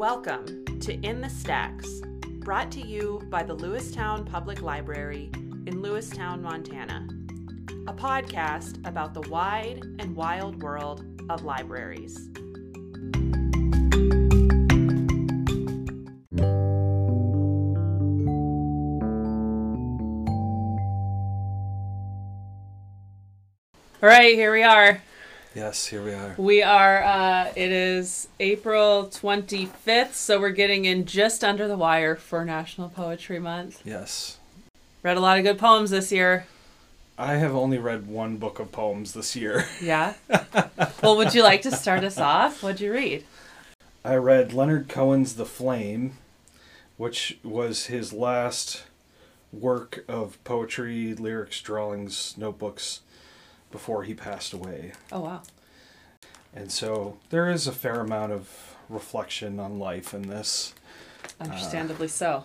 Welcome 0.00 0.64
to 0.80 0.94
In 1.00 1.20
the 1.20 1.28
Stacks, 1.28 2.00
brought 2.38 2.72
to 2.72 2.80
you 2.80 3.20
by 3.28 3.42
the 3.42 3.54
Lewistown 3.54 4.24
Public 4.24 4.62
Library 4.62 5.28
in 5.66 5.82
Lewistown, 5.82 6.40
Montana. 6.40 7.06
A 7.86 7.92
podcast 7.92 8.78
about 8.88 9.12
the 9.12 9.20
wide 9.28 9.82
and 9.98 10.16
wild 10.16 10.62
world 10.62 11.04
of 11.28 11.44
libraries. 11.44 12.18
All 24.02 24.08
right, 24.08 24.34
here 24.34 24.50
we 24.50 24.62
are. 24.62 25.02
Yes, 25.54 25.86
here 25.86 26.04
we 26.04 26.12
are. 26.12 26.34
We 26.38 26.62
are, 26.62 27.02
uh, 27.02 27.52
it 27.56 27.72
is 27.72 28.28
April 28.38 29.08
25th, 29.12 30.14
so 30.14 30.38
we're 30.38 30.50
getting 30.50 30.84
in 30.84 31.06
just 31.06 31.42
under 31.42 31.66
the 31.66 31.76
wire 31.76 32.14
for 32.14 32.44
National 32.44 32.88
Poetry 32.88 33.40
Month. 33.40 33.82
Yes. 33.84 34.38
Read 35.02 35.16
a 35.16 35.20
lot 35.20 35.38
of 35.38 35.44
good 35.44 35.58
poems 35.58 35.90
this 35.90 36.12
year. 36.12 36.46
I 37.18 37.34
have 37.34 37.52
only 37.52 37.78
read 37.78 38.06
one 38.06 38.36
book 38.36 38.60
of 38.60 38.70
poems 38.70 39.12
this 39.12 39.34
year. 39.34 39.64
Yeah? 39.82 40.14
well, 41.02 41.16
would 41.16 41.34
you 41.34 41.42
like 41.42 41.62
to 41.62 41.72
start 41.72 42.04
us 42.04 42.18
off? 42.18 42.62
What'd 42.62 42.80
you 42.80 42.92
read? 42.92 43.24
I 44.04 44.14
read 44.14 44.52
Leonard 44.52 44.88
Cohen's 44.88 45.34
The 45.34 45.46
Flame, 45.46 46.12
which 46.96 47.38
was 47.42 47.86
his 47.86 48.12
last 48.12 48.84
work 49.52 50.04
of 50.06 50.42
poetry, 50.44 51.12
lyrics, 51.12 51.60
drawings, 51.60 52.36
notebooks 52.38 53.00
before 53.70 54.02
he 54.04 54.14
passed 54.14 54.52
away. 54.52 54.92
Oh, 55.12 55.20
wow. 55.20 55.42
And 56.54 56.70
so 56.72 57.18
there 57.30 57.48
is 57.50 57.66
a 57.66 57.72
fair 57.72 58.00
amount 58.00 58.32
of 58.32 58.76
reflection 58.88 59.60
on 59.60 59.78
life 59.78 60.12
in 60.12 60.22
this. 60.22 60.74
Understandably 61.40 62.08
so. 62.08 62.44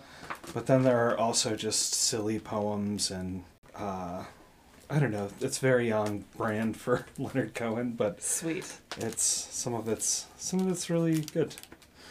But 0.54 0.66
then 0.66 0.82
there 0.82 1.08
are 1.08 1.18
also 1.18 1.56
just 1.56 1.92
silly 1.94 2.38
poems 2.38 3.10
and 3.10 3.44
uh, 3.74 4.24
I 4.88 4.98
don't 5.00 5.10
know. 5.10 5.28
It's 5.40 5.58
very 5.58 5.90
on 5.90 6.24
brand 6.36 6.76
for 6.76 7.06
Leonard 7.18 7.54
Cohen, 7.54 7.92
but 7.92 8.22
Sweet. 8.22 8.72
it's 8.98 9.22
some 9.24 9.74
of 9.74 9.88
it's 9.88 10.26
some 10.38 10.60
of 10.60 10.70
it's 10.70 10.88
really 10.88 11.22
good. 11.32 11.54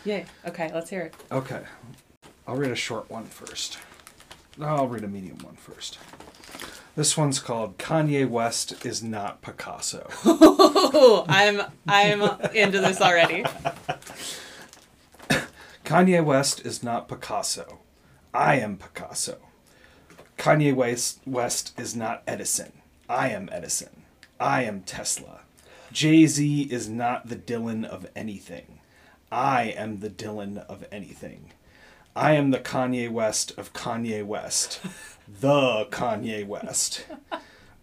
Yay. 0.04 0.26
Okay, 0.46 0.70
let's 0.74 0.90
hear 0.90 1.02
it. 1.02 1.16
Okay, 1.32 1.62
I'll 2.46 2.56
read 2.58 2.72
a 2.72 2.76
short 2.76 3.10
one 3.10 3.26
first. 3.26 3.78
No, 4.58 4.68
I'll 4.68 4.88
read 4.88 5.04
a 5.04 5.08
medium 5.08 5.38
one 5.40 5.56
first. 5.56 5.98
This 6.96 7.18
one's 7.18 7.40
called 7.40 7.78
Kanye 7.78 8.28
West 8.30 8.86
is 8.86 9.04
not 9.04 9.42
Picasso. 9.42 10.08
Oh, 10.98 11.26
I'm 11.28 11.62
I'm 11.90 12.22
into 12.54 12.80
this 12.80 13.02
already. 13.02 13.44
Kanye 15.84 16.24
West 16.24 16.66
is 16.66 16.82
not 16.82 17.10
Picasso. 17.10 17.80
I 18.34 18.56
am 18.60 18.78
Picasso. 18.78 19.40
Kanye 20.38 20.74
West, 20.74 21.20
West 21.26 21.78
is 21.78 21.98
not 21.98 22.24
Edison. 22.26 22.72
I 23.10 23.28
am 23.30 23.50
Edison. 23.52 24.04
I 24.40 24.64
am 24.64 24.84
Tesla. 24.84 25.42
Jay 25.92 26.26
Z 26.28 26.62
is 26.72 26.88
not 26.88 27.28
the 27.28 27.36
Dylan 27.36 27.84
of 27.84 28.08
anything. 28.16 28.80
I 29.30 29.64
am 29.76 30.00
the 30.00 30.10
Dylan 30.10 30.66
of 30.68 30.86
anything. 30.94 31.52
I 32.18 32.36
am 32.36 32.52
the 32.52 32.60
Kanye 32.60 33.12
West 33.12 33.52
of 33.58 33.74
Kanye 33.74 34.26
West. 34.26 34.80
The 35.28 35.86
Kanye 35.92 36.48
West. 36.48 37.06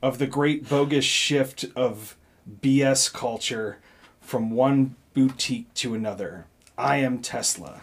Of 0.01 0.19
the 0.19 0.27
great 0.27 0.69
bogus 0.69 1.05
shift 1.05 1.67
of 1.77 2.17
BS 2.63 3.13
culture 3.13 3.79
from 4.23 4.51
one 4.51 4.97
boutique 5.13 5.75
to 5.75 5.95
another. 5.95 6.47
I 6.79 6.97
am 6.97 7.19
Tesla. 7.19 7.83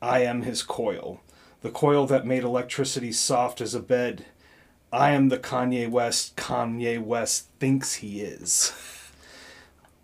I 0.00 0.20
am 0.20 0.42
his 0.42 0.62
coil. 0.62 1.20
The 1.62 1.70
coil 1.70 2.06
that 2.06 2.24
made 2.24 2.44
electricity 2.44 3.10
soft 3.10 3.60
as 3.60 3.74
a 3.74 3.80
bed. 3.80 4.26
I 4.92 5.10
am 5.10 5.30
the 5.30 5.38
Kanye 5.38 5.90
West 5.90 6.36
Kanye 6.36 7.02
West 7.02 7.48
thinks 7.58 7.94
he 7.94 8.20
is. 8.20 8.72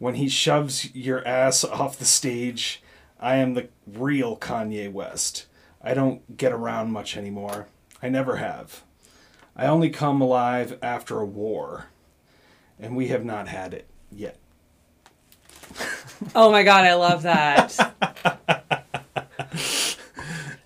When 0.01 0.17
he 0.17 0.29
shoves 0.29 0.93
your 0.93 1.25
ass 1.25 1.63
off 1.63 2.01
the 2.01 2.05
stage, 2.05 2.83
I 3.21 3.37
am 3.37 3.55
the 3.55 3.69
real 3.87 4.37
Kanye 4.37 4.91
West. 4.93 5.47
I 5.85 5.93
don't 5.95 6.37
get 6.37 6.51
around 6.53 6.91
much 6.93 7.17
anymore. 7.17 7.69
I 8.03 8.09
never 8.09 8.37
have. 8.37 8.83
I 9.55 9.67
only 9.67 9.91
come 9.91 10.21
alive 10.21 10.79
after 10.83 11.21
a 11.21 11.27
war. 11.27 11.87
And 12.81 12.97
we 12.97 13.09
have 13.09 13.25
not 13.25 13.47
had 13.49 13.73
it 13.75 13.87
yet. 14.11 14.39
Oh 16.35 16.51
my 16.51 16.63
god, 16.63 16.85
I 16.85 16.95
love 16.95 17.23
that. 17.23 17.95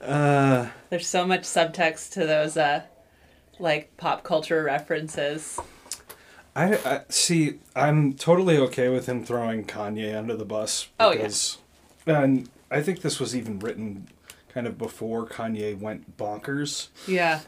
Uh, 0.01 0.69
There's 0.89 1.07
so 1.07 1.27
much 1.27 1.43
subtext 1.43 2.13
to 2.13 2.21
those 2.25 2.57
uh 2.57 2.83
like 3.59 3.95
pop 3.99 4.23
culture 4.25 4.63
references. 4.63 5.59
I, 6.57 6.77
I 6.77 7.01
see. 7.11 7.59
I'm 7.77 8.15
totally 8.15 8.57
okay 8.57 8.89
with 8.89 9.07
him 9.07 9.23
throwing 9.23 9.65
Kanye 9.65 10.17
under 10.17 10.35
the 10.35 10.47
bus 10.47 10.89
Oh, 10.99 11.11
yeah. 11.11 11.17
because, 11.19 11.59
and 12.07 12.49
I 12.71 12.81
think 12.81 13.03
this 13.03 13.21
was 13.21 13.37
even 13.37 13.59
written 13.59 14.09
kind 14.59 14.67
of 14.67 14.77
before 14.77 15.25
Kanye 15.25 15.79
went 15.79 16.17
bonkers. 16.17 16.89
Yeah. 17.07 17.43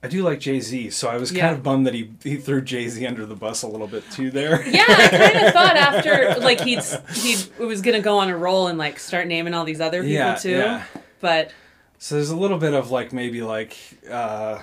I 0.00 0.06
do 0.06 0.22
like 0.22 0.38
Jay 0.38 0.60
Z, 0.60 0.90
so 0.90 1.08
I 1.08 1.16
was 1.16 1.32
Yeah. 1.32 1.40
kind 1.40 1.56
of 1.56 1.64
bummed 1.64 1.88
that 1.88 1.94
he 1.94 2.12
he 2.22 2.36
threw 2.36 2.60
Jay 2.62 2.86
Z 2.88 3.04
under 3.04 3.26
the 3.26 3.34
bus 3.34 3.62
a 3.62 3.66
little 3.66 3.88
bit 3.88 4.08
too 4.12 4.30
there. 4.30 4.64
Yeah, 4.68 4.84
I 4.86 5.08
kind 5.08 5.46
of 5.46 5.52
thought 5.58 5.76
after 5.76 6.36
like 6.38 6.60
he'd 6.60 6.84
he 7.14 7.34
was 7.58 7.80
gonna 7.80 8.00
go 8.00 8.18
on 8.18 8.28
a 8.30 8.36
roll 8.36 8.68
and 8.68 8.78
like 8.78 9.00
start 9.00 9.26
naming 9.26 9.54
all 9.54 9.64
these 9.64 9.80
other 9.80 10.02
people 10.02 10.12
Yeah, 10.14 10.34
too. 10.36 10.50
yeah. 10.50 10.84
But 11.20 11.50
So 11.98 12.14
there's 12.14 12.30
a 12.30 12.36
little 12.36 12.58
bit 12.58 12.74
of 12.74 12.92
like 12.92 13.12
maybe 13.12 13.42
like 13.42 13.76
uh, 14.08 14.60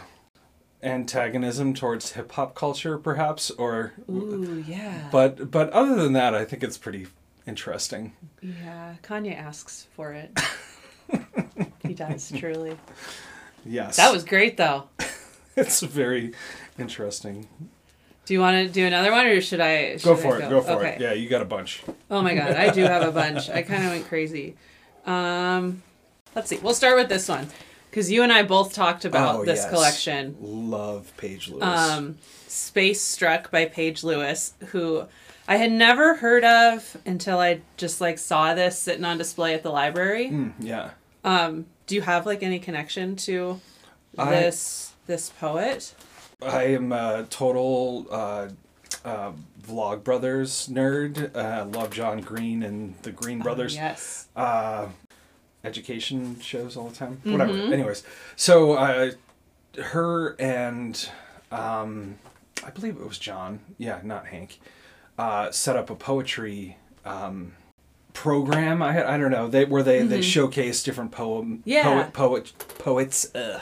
antagonism 0.81 1.73
towards 1.73 2.13
hip 2.13 2.31
hop 2.31 2.55
culture, 2.55 2.97
perhaps, 2.97 3.51
or 3.51 3.91
ooh, 4.09 4.63
yeah, 4.65 5.09
but 5.11 5.51
but 5.51 5.69
other 5.71 5.95
than 5.95 6.13
that, 6.13 6.33
I 6.33 6.45
think 6.45 6.63
it's 6.63 6.77
pretty 6.77 7.07
interesting. 7.45 8.13
yeah. 8.41 8.95
Kanye 9.03 9.35
asks 9.37 9.87
for 9.97 10.13
it. 10.13 10.31
he 11.83 11.93
does 11.93 12.31
truly. 12.35 12.77
Yes, 13.65 13.97
That 13.97 14.11
was 14.11 14.23
great 14.23 14.57
though. 14.57 14.85
it's 15.55 15.81
very 15.81 16.33
interesting. 16.79 17.47
Do 18.25 18.33
you 18.33 18.39
want 18.39 18.67
to 18.67 18.71
do 18.73 18.85
another 18.85 19.11
one 19.11 19.25
or 19.25 19.41
should 19.41 19.59
I? 19.59 19.97
Go 19.97 20.15
for 20.15 20.41
I 20.41 20.45
it. 20.45 20.49
Go 20.49 20.61
for 20.61 20.71
okay. 20.73 20.93
it. 20.95 21.01
Yeah, 21.01 21.13
you 21.13 21.27
got 21.29 21.41
a 21.41 21.45
bunch. 21.45 21.83
Oh 22.09 22.21
my 22.21 22.33
god, 22.35 22.51
I 22.51 22.69
do 22.69 22.83
have 22.83 23.03
a 23.03 23.11
bunch. 23.11 23.49
I 23.51 23.61
kind 23.61 23.83
of 23.83 23.91
went 23.91 24.07
crazy. 24.07 24.55
Um, 25.05 25.81
let's 26.35 26.47
see. 26.49 26.57
We'll 26.57 26.73
start 26.73 26.95
with 26.95 27.09
this 27.09 27.27
one 27.27 27.47
because 27.89 28.11
you 28.11 28.23
and 28.23 28.31
I 28.31 28.43
both 28.43 28.73
talked 28.73 29.05
about 29.05 29.37
Oh, 29.37 29.45
this 29.45 29.59
yes. 29.61 29.69
collection. 29.69 30.37
Love 30.39 31.11
Paige 31.17 31.49
Lewis. 31.49 31.63
um, 31.63 32.17
Space 32.47 33.01
Struck 33.01 33.51
by 33.51 33.65
Paige 33.65 34.03
Lewis, 34.03 34.53
who 34.67 35.05
I 35.47 35.57
had 35.57 35.71
never 35.71 36.15
heard 36.15 36.43
of 36.45 36.95
until 37.05 37.39
I 37.39 37.61
just 37.77 37.99
like 38.01 38.17
saw 38.17 38.53
this 38.53 38.77
sitting 38.79 39.03
on 39.03 39.17
display 39.17 39.53
at 39.55 39.63
the 39.63 39.71
library. 39.71 40.29
Mm, 40.29 40.53
yeah. 40.59 40.91
Um, 41.23 41.65
do 41.87 41.95
you 41.95 42.01
have 42.01 42.25
like 42.25 42.43
any 42.43 42.59
connection 42.59 43.15
to 43.17 43.59
I- 44.17 44.29
this 44.31 44.93
this 45.07 45.29
poet? 45.29 45.93
I 46.43 46.63
am 46.63 46.91
a 46.91 47.27
total 47.29 48.07
uh, 48.09 48.49
uh, 49.05 49.31
Vlog 49.61 50.03
Brothers 50.03 50.67
nerd. 50.71 51.35
Uh, 51.35 51.39
I 51.39 51.61
love 51.61 51.91
John 51.91 52.19
Green 52.21 52.63
and 52.63 52.95
the 53.03 53.11
Green 53.11 53.39
Brothers. 53.39 53.75
Oh, 53.75 53.79
yes. 53.79 54.27
uh, 54.35 54.87
education 55.63 56.39
shows 56.39 56.75
all 56.75 56.89
the 56.89 56.95
time. 56.95 57.17
Mm-hmm. 57.17 57.31
Whatever. 57.33 57.53
Anyways, 57.73 58.03
so 58.35 58.73
uh, 58.73 59.11
her 59.79 60.35
and 60.39 61.09
um, 61.51 62.15
I 62.65 62.71
believe 62.71 62.95
it 62.97 63.07
was 63.07 63.19
John. 63.19 63.59
Yeah, 63.77 63.99
not 64.03 64.27
Hank. 64.27 64.59
Uh, 65.19 65.51
set 65.51 65.75
up 65.75 65.91
a 65.91 65.95
poetry 65.95 66.77
um, 67.05 67.53
program. 68.13 68.81
I 68.81 69.13
I 69.13 69.17
don't 69.17 69.31
know. 69.31 69.47
They 69.47 69.65
where 69.65 69.83
they 69.83 70.03
they 70.03 70.21
showcase 70.21 70.83
different 70.83 71.11
poem 71.11 71.57
Mm-hmm. 71.59 71.69
Yeah. 71.69 71.83
poet 72.03 72.13
poet 72.13 72.53
poets. 72.79 73.33
Uh, 73.35 73.61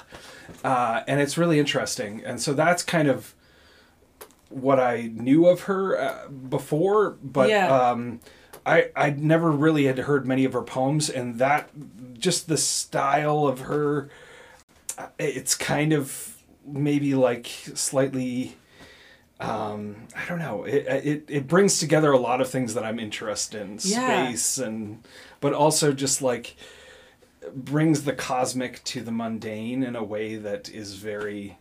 uh, 0.64 1.04
and 1.08 1.22
it's 1.22 1.38
really 1.38 1.60
interesting. 1.60 2.24
And 2.26 2.42
so 2.42 2.54
that's 2.54 2.84
kind 2.84 3.08
of 3.08 3.34
what 4.50 4.80
I 4.80 5.12
knew 5.14 5.46
of 5.48 5.62
her 5.62 5.98
uh, 6.00 6.28
before, 6.28 7.12
but 7.22 7.50
Yeah. 7.50 7.68
um, 7.72 8.20
I 8.66 8.90
I 8.96 9.12
never 9.12 9.52
really 9.52 9.86
had 9.86 10.00
heard 10.00 10.26
many 10.26 10.44
of 10.46 10.54
her 10.54 10.64
poems, 10.64 11.10
and 11.10 11.38
that 11.40 11.70
just 12.18 12.48
the 12.48 12.58
style 12.58 13.46
of 13.48 13.62
her, 13.62 14.10
uh, 14.98 15.08
it's 15.20 15.56
kind 15.56 15.94
of 15.94 16.36
maybe 16.66 17.14
like 17.16 17.48
slightly. 17.76 18.56
Um, 19.40 20.08
I 20.16 20.26
don't 20.26 20.40
know. 20.40 20.64
It, 20.66 20.86
it 21.06 21.26
it 21.30 21.48
brings 21.48 21.80
together 21.80 22.12
a 22.12 22.18
lot 22.20 22.42
of 22.42 22.50
things 22.50 22.74
that 22.74 22.84
I'm 22.84 23.00
interested 23.00 23.62
in, 23.62 23.80
Yeah. 23.84 24.26
space 24.28 24.58
and, 24.58 25.02
but 25.40 25.54
also 25.54 25.94
just 25.94 26.22
like 26.22 26.56
brings 27.56 28.04
the 28.04 28.12
cosmic 28.14 28.84
to 28.84 29.02
the 29.02 29.12
mundane 29.12 29.82
in 29.84 29.96
a 29.96 30.04
way 30.04 30.36
that 30.36 30.70
is 30.70 30.96
very 30.96 31.58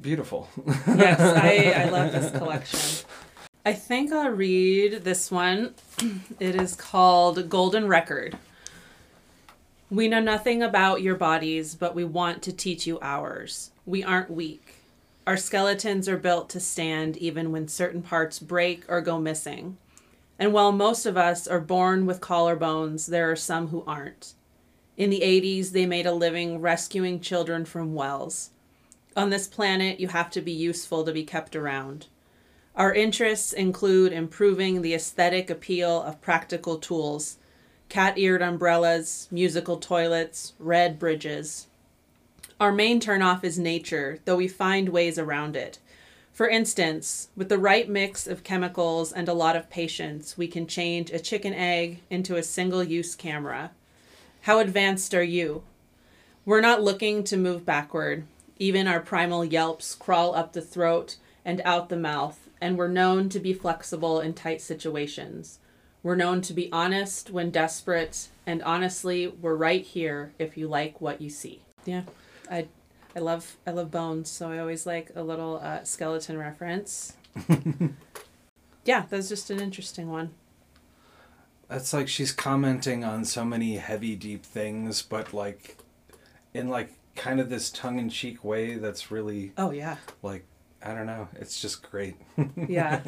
beautiful. 0.00 0.48
yes, 0.86 1.18
I, 1.20 1.84
I 1.86 1.88
love 1.90 2.12
this 2.12 2.30
collection. 2.38 3.08
I 3.66 3.72
think 3.72 4.12
I'll 4.12 4.30
read 4.30 5.02
this 5.04 5.30
one. 5.30 5.74
It 6.38 6.54
is 6.54 6.76
called 6.76 7.48
Golden 7.48 7.88
Record. 7.88 8.38
We 9.90 10.06
know 10.06 10.20
nothing 10.20 10.62
about 10.62 11.02
your 11.02 11.16
bodies, 11.16 11.74
but 11.74 11.94
we 11.96 12.04
want 12.04 12.42
to 12.44 12.52
teach 12.52 12.86
you 12.86 12.98
ours. 13.02 13.72
We 13.86 14.04
aren't 14.04 14.30
weak. 14.30 14.67
Our 15.28 15.36
skeletons 15.36 16.08
are 16.08 16.16
built 16.16 16.48
to 16.48 16.58
stand 16.58 17.18
even 17.18 17.52
when 17.52 17.68
certain 17.68 18.00
parts 18.00 18.38
break 18.38 18.84
or 18.88 19.02
go 19.02 19.18
missing. 19.18 19.76
And 20.38 20.54
while 20.54 20.72
most 20.72 21.04
of 21.04 21.18
us 21.18 21.46
are 21.46 21.60
born 21.60 22.06
with 22.06 22.22
collarbones, 22.22 23.08
there 23.08 23.30
are 23.30 23.36
some 23.36 23.68
who 23.68 23.84
aren't. 23.86 24.32
In 24.96 25.10
the 25.10 25.20
80s, 25.20 25.72
they 25.72 25.84
made 25.84 26.06
a 26.06 26.14
living 26.14 26.62
rescuing 26.62 27.20
children 27.20 27.66
from 27.66 27.94
wells. 27.94 28.52
On 29.18 29.28
this 29.28 29.46
planet, 29.46 30.00
you 30.00 30.08
have 30.08 30.30
to 30.30 30.40
be 30.40 30.50
useful 30.50 31.04
to 31.04 31.12
be 31.12 31.24
kept 31.24 31.54
around. 31.54 32.06
Our 32.74 32.94
interests 32.94 33.52
include 33.52 34.14
improving 34.14 34.80
the 34.80 34.94
aesthetic 34.94 35.50
appeal 35.50 36.00
of 36.04 36.22
practical 36.22 36.78
tools 36.78 37.36
cat 37.90 38.16
eared 38.16 38.40
umbrellas, 38.40 39.28
musical 39.30 39.76
toilets, 39.76 40.54
red 40.58 40.98
bridges. 40.98 41.67
Our 42.60 42.72
main 42.72 43.00
turnoff 43.00 43.44
is 43.44 43.56
nature, 43.56 44.18
though 44.24 44.34
we 44.34 44.48
find 44.48 44.88
ways 44.88 45.16
around 45.16 45.54
it. 45.54 45.78
For 46.32 46.48
instance, 46.48 47.28
with 47.36 47.48
the 47.48 47.58
right 47.58 47.88
mix 47.88 48.26
of 48.26 48.42
chemicals 48.42 49.12
and 49.12 49.28
a 49.28 49.32
lot 49.32 49.54
of 49.54 49.70
patience, 49.70 50.36
we 50.36 50.48
can 50.48 50.66
change 50.66 51.10
a 51.10 51.20
chicken 51.20 51.54
egg 51.54 52.00
into 52.10 52.34
a 52.34 52.42
single 52.42 52.82
use 52.82 53.14
camera. 53.14 53.70
How 54.42 54.58
advanced 54.58 55.14
are 55.14 55.22
you? 55.22 55.62
We're 56.44 56.60
not 56.60 56.82
looking 56.82 57.22
to 57.24 57.36
move 57.36 57.64
backward. 57.64 58.24
Even 58.58 58.88
our 58.88 59.00
primal 59.00 59.44
yelps 59.44 59.94
crawl 59.94 60.34
up 60.34 60.52
the 60.52 60.60
throat 60.60 61.14
and 61.44 61.62
out 61.64 61.88
the 61.88 61.96
mouth, 61.96 62.48
and 62.60 62.76
we're 62.76 62.88
known 62.88 63.28
to 63.28 63.38
be 63.38 63.52
flexible 63.52 64.18
in 64.18 64.34
tight 64.34 64.60
situations. 64.60 65.60
We're 66.02 66.16
known 66.16 66.40
to 66.42 66.52
be 66.52 66.72
honest 66.72 67.30
when 67.30 67.50
desperate, 67.50 68.28
and 68.46 68.62
honestly, 68.64 69.28
we're 69.28 69.54
right 69.54 69.82
here 69.82 70.32
if 70.40 70.56
you 70.56 70.66
like 70.66 71.00
what 71.00 71.20
you 71.20 71.30
see. 71.30 71.62
Yeah, 71.84 72.02
I, 72.50 72.68
I 73.16 73.20
love 73.20 73.56
I 73.66 73.70
love 73.70 73.90
bones, 73.90 74.30
so 74.30 74.50
I 74.50 74.58
always 74.58 74.86
like 74.86 75.10
a 75.14 75.22
little 75.22 75.60
uh, 75.62 75.84
skeleton 75.84 76.38
reference. 76.38 77.14
yeah, 78.84 79.04
that's 79.08 79.28
just 79.28 79.50
an 79.50 79.60
interesting 79.60 80.10
one. 80.10 80.30
That's 81.68 81.92
like 81.92 82.08
she's 82.08 82.32
commenting 82.32 83.04
on 83.04 83.24
so 83.24 83.44
many 83.44 83.76
heavy, 83.76 84.16
deep 84.16 84.44
things, 84.44 85.02
but 85.02 85.34
like 85.34 85.76
in 86.54 86.68
like 86.68 86.92
kind 87.14 87.40
of 87.40 87.50
this 87.50 87.70
tongue 87.70 87.98
in 87.98 88.08
cheek 88.08 88.42
way 88.44 88.76
that's 88.76 89.10
really 89.10 89.52
Oh 89.58 89.70
yeah. 89.72 89.96
like 90.22 90.44
I 90.82 90.94
don't 90.94 91.06
know. 91.06 91.28
It's 91.34 91.60
just 91.60 91.88
great. 91.90 92.16
Yeah. 92.68 93.00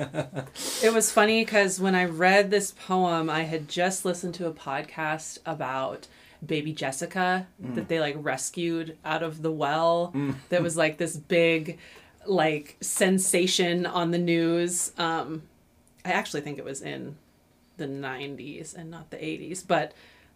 it 0.83 0.93
was 0.93 1.13
funny 1.13 1.45
because 1.45 1.81
when 1.81 1.95
I 1.95 2.05
read 2.05 2.51
this 2.51 2.73
poem, 2.73 3.31
I 3.31 3.43
had 3.43 3.69
just 3.69 4.05
listened 4.05 4.35
to 4.35 4.47
a 4.49 4.53
podcast 4.53 5.39
about 5.47 6.09
baby 6.45 6.73
Jessica 6.73 7.47
that 7.61 7.89
they 7.89 8.01
like 8.01 8.17
rescued 8.19 8.97
out 9.05 9.23
of 9.23 9.43
the 9.43 9.53
well. 9.53 10.15
That 10.49 10.63
was 10.63 10.77
like 10.77 10.97
this 10.99 11.17
big, 11.17 11.79
like, 12.27 12.77
sensation 12.81 13.87
on 13.87 14.11
the 14.11 14.19
news. 14.19 14.93
Um, 14.99 15.43
I 16.05 16.13
actually 16.13 16.41
think 16.41 16.59
it 16.59 16.65
was 16.65 16.81
in 16.83 17.17
the 17.77 17.87
90s 17.87 18.75
and 18.75 18.91
not 18.91 19.11
the 19.11 19.17
80s. 19.19 19.63
But 19.67 19.93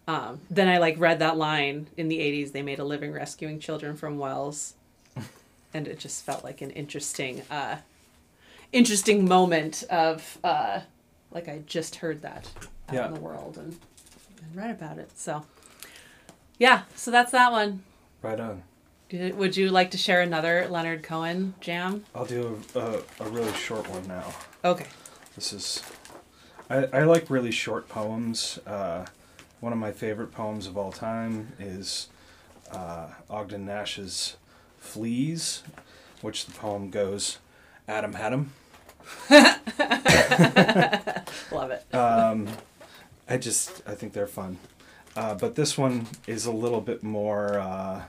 um, 0.07 0.41
then 0.51 0.69
I 0.69 0.79
like 0.79 0.99
read 0.99 1.19
that 1.21 1.37
line 1.37 1.87
in 1.97 2.09
the 2.09 2.19
80s 2.19 2.53
they 2.53 2.63
made 2.63 2.79
a 2.79 2.85
living 2.85 3.13
rescuing 3.13 3.59
children 3.61 3.97
from 3.97 4.19
wells. 4.19 4.75
and 5.75 5.89
it 5.89 5.99
just 5.99 6.25
felt 6.25 6.45
like 6.45 6.61
an 6.61 6.71
interesting 6.71 7.43
uh, 7.51 7.77
interesting 8.73 9.27
moment 9.29 9.85
of 9.91 10.39
uh, 10.45 10.81
like 11.31 11.49
I 11.49 11.63
just 11.67 11.97
heard 11.97 12.23
that 12.23 12.49
out 12.89 12.95
Yeah. 12.95 13.07
in 13.09 13.15
the 13.15 13.21
world 13.21 13.57
and, 13.57 13.77
and 14.43 14.55
read 14.57 14.71
about 14.71 14.99
it. 14.99 15.11
So 15.19 15.45
yeah, 16.59 16.83
so 16.95 17.11
that's 17.11 17.33
that 17.33 17.53
one. 17.53 17.83
right 18.23 18.39
on. 18.41 18.63
Would 19.13 19.57
you 19.57 19.71
like 19.71 19.91
to 19.93 19.99
share 19.99 20.23
another 20.23 20.67
Leonard 20.69 21.03
Cohen 21.05 21.55
jam? 21.61 22.05
I'll 22.15 22.25
do 22.25 22.61
a, 22.75 22.79
a, 22.81 23.03
a 23.21 23.29
really 23.29 23.53
short 23.53 23.89
one 23.89 24.07
now. 24.09 24.35
Okay. 24.65 24.87
This 25.37 25.53
is. 25.53 25.83
I, 26.69 26.87
I 26.93 27.03
like 27.05 27.31
really 27.31 27.51
short 27.53 27.89
poems. 27.89 28.59
Uh, 28.67 29.05
one 29.61 29.73
of 29.73 29.79
my 29.79 29.93
favorite 29.93 30.33
poems 30.33 30.67
of 30.67 30.77
all 30.77 30.91
time 30.91 31.53
is 31.61 32.09
uh, 32.73 33.09
Ogden 33.31 33.67
Nash's 33.67 34.37
Fleas, 34.79 35.63
which 36.23 36.47
the 36.47 36.53
poem 36.53 36.91
goes 36.91 37.39
Adam 37.87 38.15
had 38.15 38.33
him. 38.33 38.53
Love 41.53 41.71
it. 41.71 41.95
Um, 41.95 42.49
I 43.29 43.37
just 43.37 43.83
I 43.87 43.95
think 43.95 44.13
they're 44.13 44.27
fun, 44.27 44.59
uh, 45.17 45.35
but 45.35 45.55
this 45.55 45.77
one 45.79 46.07
is 46.27 46.47
a 46.47 46.53
little 46.53 46.81
bit 46.81 47.03
more. 47.03 47.59
Uh, 47.59 48.03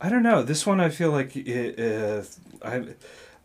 I 0.00 0.08
don't 0.08 0.22
know. 0.22 0.42
This 0.42 0.66
one 0.66 0.80
I 0.80 0.88
feel 0.88 1.10
like 1.10 1.36
it, 1.36 1.78
uh, 1.78 2.22
I, 2.66 2.94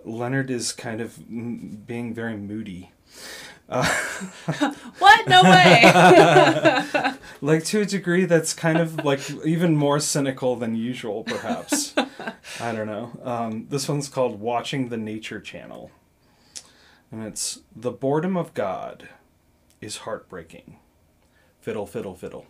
Leonard 0.04 0.50
is 0.50 0.72
kind 0.72 1.01
of 1.01 1.13
mm, 1.16 1.86
being 1.86 2.13
very 2.13 2.36
moody. 2.36 2.92
what? 3.69 5.28
No 5.28 5.44
way. 5.44 5.84
like 7.42 7.63
to 7.66 7.81
a 7.81 7.86
degree 7.86 8.25
that's 8.25 8.54
kind 8.54 8.78
of 8.78 9.04
like 9.06 9.30
even 9.46 9.75
more 9.75 10.00
cynical 10.00 10.56
than 10.56 10.75
usual 10.75 11.24
perhaps 11.24 11.94
i 12.60 12.72
don't 12.72 12.88
know 12.88 13.12
um, 13.24 13.68
this 13.69 13.88
one's 13.88 14.10
called 14.10 14.40
watching 14.40 14.90
the 14.90 14.98
nature 14.98 15.40
channel 15.40 15.92
and 17.12 17.24
it's 17.24 17.60
the 17.75 17.92
boredom 17.92 18.36
of 18.36 18.54
god 18.54 19.10
is 19.81 19.98
heartbreaking 19.98 20.78
fiddle 21.62 21.86
fiddle 21.86 22.16
fiddle 22.16 22.46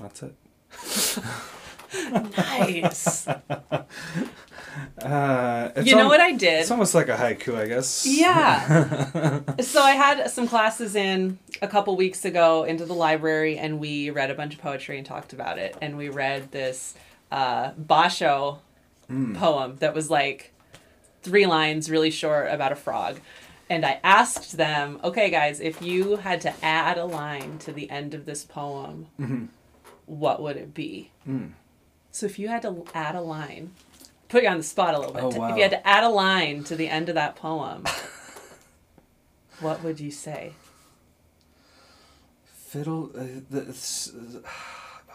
that's 0.00 0.22
it 0.22 0.34
nice. 2.36 3.26
uh, 5.02 5.70
You 5.82 5.94
know 5.96 6.02
al- 6.02 6.08
what 6.08 6.20
I 6.20 6.32
did? 6.32 6.60
it's 6.60 6.70
almost 6.70 6.94
like 6.94 7.08
a 7.08 7.16
haiku 7.16 7.56
i 7.56 7.66
guess 7.66 8.06
Yeah. 8.06 9.40
so 9.60 9.82
I 9.82 9.92
had 9.92 10.30
some 10.30 10.46
classes 10.48 10.94
in 10.94 11.38
a 11.62 11.68
couple 11.68 11.96
weeks 11.96 12.24
ago 12.24 12.64
into 12.64 12.84
the 12.84 12.92
library, 12.94 13.58
and 13.58 13.80
we 13.80 14.10
read 14.10 14.30
a 14.30 14.34
bunch 14.34 14.54
of 14.54 14.60
poetry 14.60 14.96
and 14.98 15.06
talked 15.06 15.32
about 15.32 15.58
it. 15.58 15.76
And 15.82 15.96
we 15.96 16.08
read 16.08 16.52
this 16.52 16.94
uh, 17.32 17.72
Basho 17.72 18.58
poem 19.08 19.76
that 19.80 19.94
was 19.94 20.10
like 20.10 20.52
three 21.22 21.46
lines, 21.46 21.90
really 21.90 22.10
short, 22.10 22.48
about 22.50 22.70
a 22.72 22.76
frog. 22.76 23.18
And 23.70 23.84
I 23.84 24.00
asked 24.04 24.56
them, 24.56 25.00
okay, 25.02 25.30
guys, 25.30 25.60
if 25.60 25.82
you 25.82 26.16
had 26.16 26.40
to 26.42 26.54
add 26.62 26.96
a 26.98 27.04
line 27.04 27.58
to 27.60 27.72
the 27.72 27.90
end 27.90 28.14
of 28.14 28.24
this 28.26 28.44
poem, 28.44 29.06
what 30.08 30.42
would 30.42 30.56
it 30.56 30.74
be? 30.74 31.10
So 32.10 32.26
if 32.26 32.38
you 32.38 32.48
had 32.48 32.62
to 32.62 32.84
add 32.94 33.14
a 33.14 33.20
line, 33.20 33.72
put 34.28 34.42
you 34.42 34.48
on 34.48 34.56
the 34.56 34.62
spot 34.62 34.94
a 34.94 34.98
little 34.98 35.12
bit. 35.14 35.22
Oh, 35.22 35.28
If 35.50 35.56
you 35.56 35.62
had 35.62 35.70
to 35.72 35.86
add 35.86 36.02
a 36.04 36.08
line 36.08 36.64
to 36.64 36.74
the 36.76 36.88
end 36.88 37.08
of 37.08 37.14
that 37.14 37.36
poem, 37.36 37.84
what 39.60 39.82
would 39.84 40.00
you 40.00 40.10
say? 40.10 40.52
fiddle 42.68 43.10
uh, 43.16 43.24
the, 43.48 43.62
uh, 43.62 44.48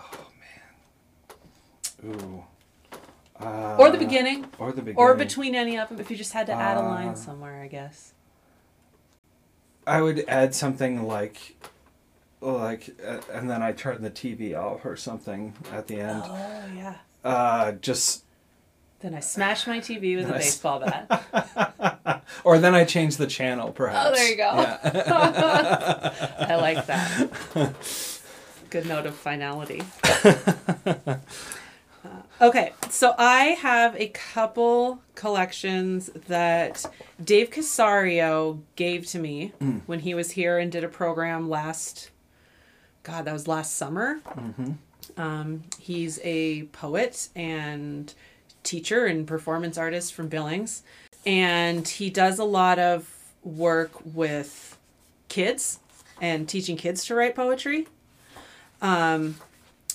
oh 0.02 0.28
man 2.04 2.16
ooh 2.20 2.44
uh, 3.40 3.76
Or 3.78 3.92
the 3.92 3.98
beginning, 4.00 4.46
or 4.58 4.72
the 4.72 4.82
beginning 4.82 4.98
or 4.98 5.14
between 5.14 5.54
any 5.54 5.78
of 5.78 5.90
them, 5.90 6.00
if 6.00 6.10
you 6.10 6.18
just 6.18 6.34
had 6.34 6.48
to 6.48 6.54
add 6.54 6.78
a 6.78 6.80
Uh, 6.80 6.90
line 6.90 7.16
somewhere, 7.16 7.62
I 7.62 7.68
guess. 7.68 8.14
I 9.86 10.02
would 10.02 10.24
add 10.28 10.56
something 10.56 11.06
like, 11.06 11.56
like, 12.52 12.90
uh, 13.06 13.20
and 13.32 13.50
then 13.50 13.62
I 13.64 13.72
turn 13.72 14.02
the 14.02 14.12
TV 14.12 14.56
off 14.58 14.86
or 14.86 14.96
something 14.96 15.54
at 15.72 15.88
the 15.88 16.00
end. 16.02 16.24
Oh, 16.26 16.64
yeah. 16.76 16.96
Uh, 17.24 17.72
just, 17.74 18.24
Then 19.00 19.16
I 19.16 19.20
smash 19.22 19.66
my 19.68 19.80
TV 19.80 20.16
with 20.18 20.26
a 20.28 20.32
Nice. 20.32 20.46
baseball 20.46 20.80
bat. 20.82 22.24
or 22.44 22.58
then 22.60 22.76
I 22.76 22.84
change 22.86 23.18
the 23.18 23.28
channel, 23.28 23.72
perhaps. 23.72 24.10
Oh, 24.10 24.16
there 24.16 24.30
you 24.30 24.36
go. 24.38 24.44
Yeah. 24.56 26.14
I 26.50 26.56
like 26.56 26.86
that. 26.88 27.30
Good 28.70 28.88
note 28.88 29.06
of 29.06 29.16
finality. 29.16 29.82
Uh, 30.24 31.18
okay, 32.42 32.74
so 32.90 33.14
I 33.18 33.44
have 33.62 33.96
a 33.96 34.08
couple 34.10 35.02
collections 35.16 36.10
that 36.28 36.86
Dave 37.24 37.50
Casario 37.52 38.60
gave 38.76 39.06
to 39.08 39.20
me 39.20 39.54
when 39.86 40.00
he 40.00 40.14
was 40.14 40.32
here 40.32 40.58
and 40.58 40.72
did 40.72 40.84
a 40.84 40.90
program 40.90 41.50
last. 41.50 42.10
God, 43.04 43.26
that 43.26 43.34
was 43.34 43.48
last 43.48 43.76
summer. 43.76 44.20
Um, 45.18 45.64
he's 45.78 46.20
a 46.24 46.64
poet 46.68 47.28
and 47.36 48.14
teacher 48.64 49.06
and 49.06 49.28
performance 49.28 49.78
artist 49.78 50.14
from 50.14 50.30
Billings, 50.30 50.84
and 51.26 51.88
he 51.88 52.10
does 52.10 52.40
a 52.40 52.46
lot 52.46 52.80
of 52.80 53.10
work 53.44 53.92
with 54.06 54.78
kids 55.28 55.80
and 56.22 56.48
teaching 56.48 56.78
kids 56.78 57.06
to 57.06 57.16
write 57.16 57.36
poetry. 57.36 57.88
Um, 58.82 59.36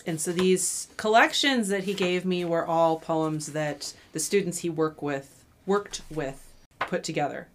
and 0.06 0.20
so 0.20 0.32
these 0.32 0.88
collections 0.96 1.68
that 1.68 1.84
he 1.84 1.94
gave 1.94 2.24
me 2.24 2.44
were 2.44 2.66
all 2.66 2.98
poems 2.98 3.52
that 3.52 3.94
the 4.12 4.20
students 4.20 4.58
he 4.58 4.70
work 4.70 5.00
with 5.02 5.44
worked 5.66 6.02
with 6.10 6.52
put 6.78 7.02
together, 7.04 7.48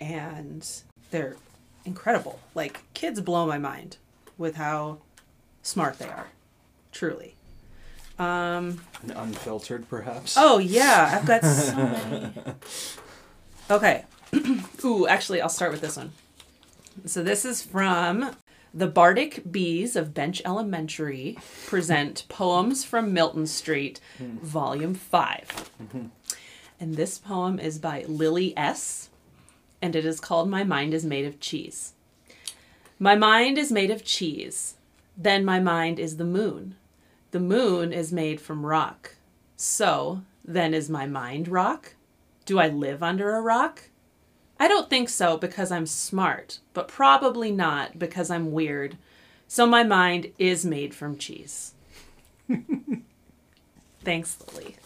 and 0.00 0.66
they're 1.10 1.36
incredible. 1.84 2.38
Like 2.54 2.82
kids 2.94 3.20
blow 3.20 3.46
my 3.46 3.58
mind 3.58 3.96
with 4.38 4.56
how 4.56 4.98
smart 5.62 5.98
they 5.98 6.06
are 6.06 6.28
truly. 6.92 7.34
Um, 8.18 8.80
And 9.02 9.12
unfiltered, 9.14 9.88
perhaps. 9.88 10.34
oh 10.38 10.58
yeah, 10.58 11.18
I've 11.20 11.26
got 11.26 11.44
so 11.44 11.74
many. 11.76 12.32
Okay. 13.70 14.04
Ooh, 14.84 15.06
actually, 15.06 15.40
I'll 15.40 15.48
start 15.48 15.70
with 15.72 15.80
this 15.80 15.96
one. 15.96 16.12
So 17.06 17.22
this 17.22 17.44
is 17.44 17.62
from 17.62 18.34
the 18.74 18.86
Bardic 18.88 19.50
Bees 19.50 19.94
of 19.96 20.12
Bench 20.14 20.42
Elementary 20.44 21.38
present 21.66 22.24
Poems 22.28 22.84
from 22.84 23.12
Milton 23.12 23.46
Street, 23.46 24.00
Volume 24.18 24.94
5. 24.94 25.70
And 26.80 26.94
this 26.96 27.18
poem 27.18 27.58
is 27.58 27.78
by 27.78 28.04
Lilly 28.08 28.56
S. 28.56 29.10
And 29.80 29.94
it 29.94 30.04
is 30.04 30.18
called 30.20 30.50
My 30.50 30.64
Mind 30.64 30.92
is 30.92 31.04
Made 31.04 31.24
of 31.26 31.38
Cheese. 31.40 31.92
My 32.98 33.14
mind 33.14 33.58
is 33.58 33.70
made 33.70 33.90
of 33.90 34.04
cheese. 34.04 34.74
Then 35.16 35.44
my 35.44 35.60
mind 35.60 35.98
is 35.98 36.16
the 36.16 36.24
moon. 36.24 36.74
The 37.30 37.40
moon 37.40 37.92
is 37.92 38.12
made 38.12 38.40
from 38.40 38.66
rock. 38.66 39.16
So, 39.56 40.22
then 40.44 40.74
is 40.74 40.88
my 40.88 41.06
mind 41.06 41.48
rock? 41.48 41.94
Do 42.44 42.58
I 42.58 42.68
live 42.68 43.02
under 43.02 43.36
a 43.36 43.40
rock? 43.40 43.90
I 44.58 44.66
don't 44.66 44.90
think 44.90 45.08
so 45.08 45.36
because 45.36 45.70
I'm 45.70 45.86
smart, 45.86 46.58
but 46.74 46.88
probably 46.88 47.52
not 47.52 47.98
because 47.98 48.30
I'm 48.30 48.50
weird. 48.50 48.96
So 49.46 49.66
my 49.66 49.82
mind 49.84 50.32
is 50.38 50.64
made 50.64 50.94
from 50.94 51.16
cheese. 51.16 51.74
Thanks, 54.02 54.38
Lilly. 54.52 54.76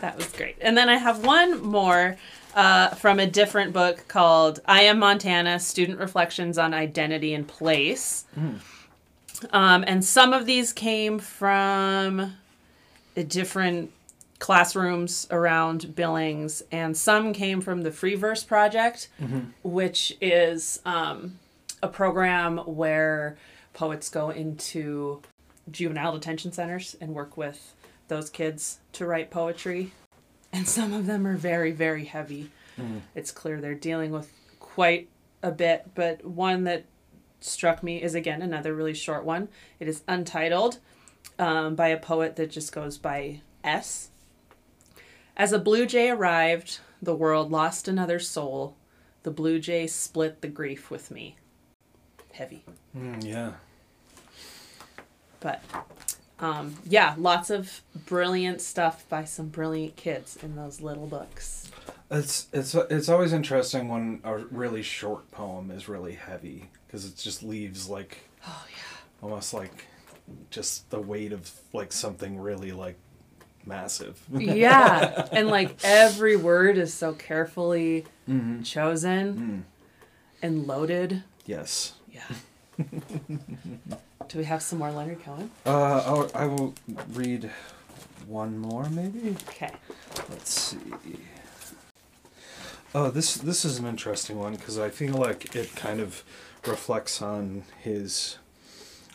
that 0.00 0.16
was 0.16 0.30
great. 0.32 0.56
And 0.60 0.76
then 0.76 0.88
I 0.88 0.96
have 0.96 1.24
one 1.24 1.60
more 1.62 2.16
uh, 2.54 2.88
from 2.90 3.18
a 3.20 3.26
different 3.26 3.72
book 3.72 4.06
called 4.08 4.60
I 4.66 4.82
Am 4.82 4.98
Montana 4.98 5.58
Student 5.60 5.98
Reflections 5.98 6.56
on 6.58 6.72
Identity 6.72 7.34
and 7.34 7.46
Place. 7.46 8.24
Um, 9.50 9.84
and 9.86 10.04
some 10.04 10.32
of 10.32 10.46
these 10.46 10.72
came 10.72 11.18
from 11.18 12.36
different 13.28 13.90
classrooms 14.38 15.26
around 15.30 15.94
Billings, 15.94 16.62
and 16.70 16.96
some 16.96 17.32
came 17.32 17.60
from 17.60 17.82
the 17.82 17.90
Free 17.90 18.14
Verse 18.14 18.42
Project, 18.44 19.08
which 19.62 20.16
is 20.20 20.80
um, 20.84 21.38
a 21.82 21.88
program 21.88 22.58
where 22.58 23.36
poets 23.72 24.08
go 24.08 24.30
into 24.30 25.20
juvenile 25.70 26.12
detention 26.12 26.52
centers 26.52 26.94
and 27.00 27.14
work 27.14 27.36
with 27.36 27.74
those 28.08 28.28
kids 28.30 28.78
to 28.92 29.06
write 29.06 29.30
poetry. 29.30 29.92
And 30.54 30.68
some 30.68 30.92
of 30.92 31.06
them 31.06 31.26
are 31.26 31.36
very, 31.36 31.72
very 31.72 32.04
heavy. 32.04 32.50
It's 33.14 33.30
clear 33.32 33.60
they're 33.60 33.74
dealing 33.74 34.12
with 34.12 34.32
quite 34.60 35.08
a 35.42 35.50
bit, 35.50 35.90
but 35.94 36.24
one 36.24 36.64
that 36.64 36.84
struck 37.40 37.82
me 37.82 38.00
is 38.00 38.14
again 38.14 38.40
another 38.40 38.72
really 38.72 38.94
short 38.94 39.24
one. 39.24 39.48
It 39.80 39.88
is 39.88 40.02
untitled 40.08 40.78
um, 41.38 41.74
by 41.74 41.88
a 41.88 41.98
poet 41.98 42.36
that 42.36 42.50
just 42.50 42.72
goes 42.72 42.98
by 42.98 43.40
S. 43.64 44.10
As 45.36 45.52
a 45.52 45.58
blue 45.58 45.86
jay 45.86 46.08
arrived, 46.08 46.78
the 47.02 47.14
world 47.14 47.50
lost 47.50 47.88
another 47.88 48.20
soul. 48.20 48.76
The 49.24 49.32
blue 49.32 49.58
jay 49.58 49.88
split 49.88 50.40
the 50.40 50.48
grief 50.48 50.90
with 50.90 51.10
me. 51.10 51.36
Heavy. 52.32 52.64
Mm, 52.96 53.24
yeah. 53.24 53.52
But 55.40 55.62
um, 56.40 56.76
yeah, 56.84 57.14
lots 57.16 57.50
of 57.50 57.82
brilliant 58.06 58.60
stuff 58.60 59.08
by 59.08 59.24
some 59.24 59.48
brilliant 59.48 59.96
kids 59.96 60.36
in 60.42 60.56
those 60.56 60.80
little 60.80 61.06
books. 61.06 61.70
It's 62.10 62.48
it's 62.52 62.74
it's 62.74 63.08
always 63.08 63.32
interesting 63.32 63.88
when 63.88 64.20
a 64.24 64.38
really 64.38 64.82
short 64.82 65.30
poem 65.30 65.70
is 65.70 65.88
really 65.88 66.14
heavy 66.14 66.70
because 66.86 67.06
it 67.06 67.16
just 67.16 67.42
leaves 67.42 67.88
like 67.88 68.18
Oh 68.46 68.66
yeah. 68.70 68.98
almost 69.22 69.54
like 69.54 69.86
just 70.50 70.90
the 70.90 71.00
weight 71.00 71.32
of 71.32 71.50
like 71.72 71.92
something 71.92 72.38
really 72.38 72.72
like 72.72 72.96
massive. 73.66 74.22
Yeah, 74.30 75.28
and 75.32 75.48
like 75.48 75.76
every 75.82 76.36
word 76.36 76.76
is 76.78 76.92
so 76.92 77.12
carefully 77.14 78.04
chosen 78.62 79.64
and 80.42 80.66
loaded. 80.66 81.22
yes. 81.46 81.94
Yeah. 82.12 82.22
Do 84.28 84.38
we 84.38 84.44
have 84.44 84.62
some 84.62 84.78
more 84.78 84.90
Leonard 84.90 85.22
Cohen? 85.22 85.50
Uh, 85.66 86.02
I'll, 86.04 86.30
I 86.34 86.46
will 86.46 86.74
read 87.12 87.50
one 88.26 88.58
more 88.58 88.88
maybe. 88.90 89.36
Okay. 89.48 89.70
Let's 90.30 90.50
see. 90.50 90.78
Oh, 92.94 93.10
this 93.10 93.34
this 93.34 93.64
is 93.64 93.78
an 93.78 93.86
interesting 93.86 94.38
one 94.38 94.54
because 94.54 94.78
I 94.78 94.88
feel 94.88 95.14
like 95.14 95.54
it 95.56 95.74
kind 95.74 96.00
of 96.00 96.22
reflects 96.66 97.20
on 97.20 97.64
his 97.80 98.38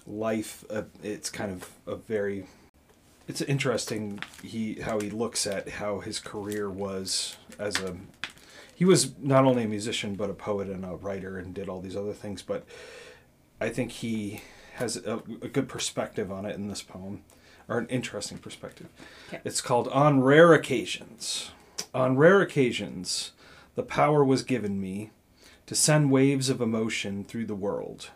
life. 0.06 0.66
Uh, 0.70 0.84
it's 1.02 1.30
kind 1.30 1.52
of 1.52 1.70
a 1.88 1.96
very. 1.96 2.46
It's 3.28 3.42
interesting 3.42 4.20
he 4.44 4.82
how 4.82 5.00
he 5.00 5.10
looks 5.10 5.48
at 5.48 5.70
how 5.70 6.00
his 6.00 6.20
career 6.20 6.70
was 6.70 7.38
as 7.58 7.80
a. 7.80 7.96
He 8.76 8.86
was 8.86 9.18
not 9.20 9.46
only 9.46 9.64
a 9.64 9.68
musician 9.68 10.16
but 10.16 10.30
a 10.30 10.34
poet 10.34 10.68
and 10.70 10.84
a 10.86 10.96
writer 10.96 11.38
and 11.38 11.54
did 11.54 11.70
all 11.70 11.82
these 11.82 11.96
other 11.96 12.14
things. 12.14 12.42
But 12.42 12.66
I 13.62 13.70
think 13.70 13.92
he 13.92 14.42
has 14.80 14.98
a, 14.98 15.22
a 15.42 15.48
good 15.48 15.68
perspective 15.68 16.32
on 16.32 16.46
it 16.46 16.56
in 16.56 16.68
this 16.68 16.82
poem, 16.82 17.22
or 17.68 17.78
an 17.78 17.88
interesting 17.88 18.38
perspective. 18.38 18.88
Okay. 19.28 19.42
It's 19.44 19.62
called 19.62 19.88
On 19.90 20.22
Rare 20.22 20.54
Occasions. 20.54 21.52
On 21.94 22.18
rare 22.18 22.42
occasions, 22.42 23.32
the 23.76 23.84
power 23.84 24.24
was 24.24 24.44
given 24.44 24.80
me 24.80 25.12
to 25.66 25.76
send 25.76 26.12
waves 26.12 26.50
of 26.50 26.62
emotion 26.62 27.24
through 27.24 27.46
the 27.46 27.56
world. 27.56 28.10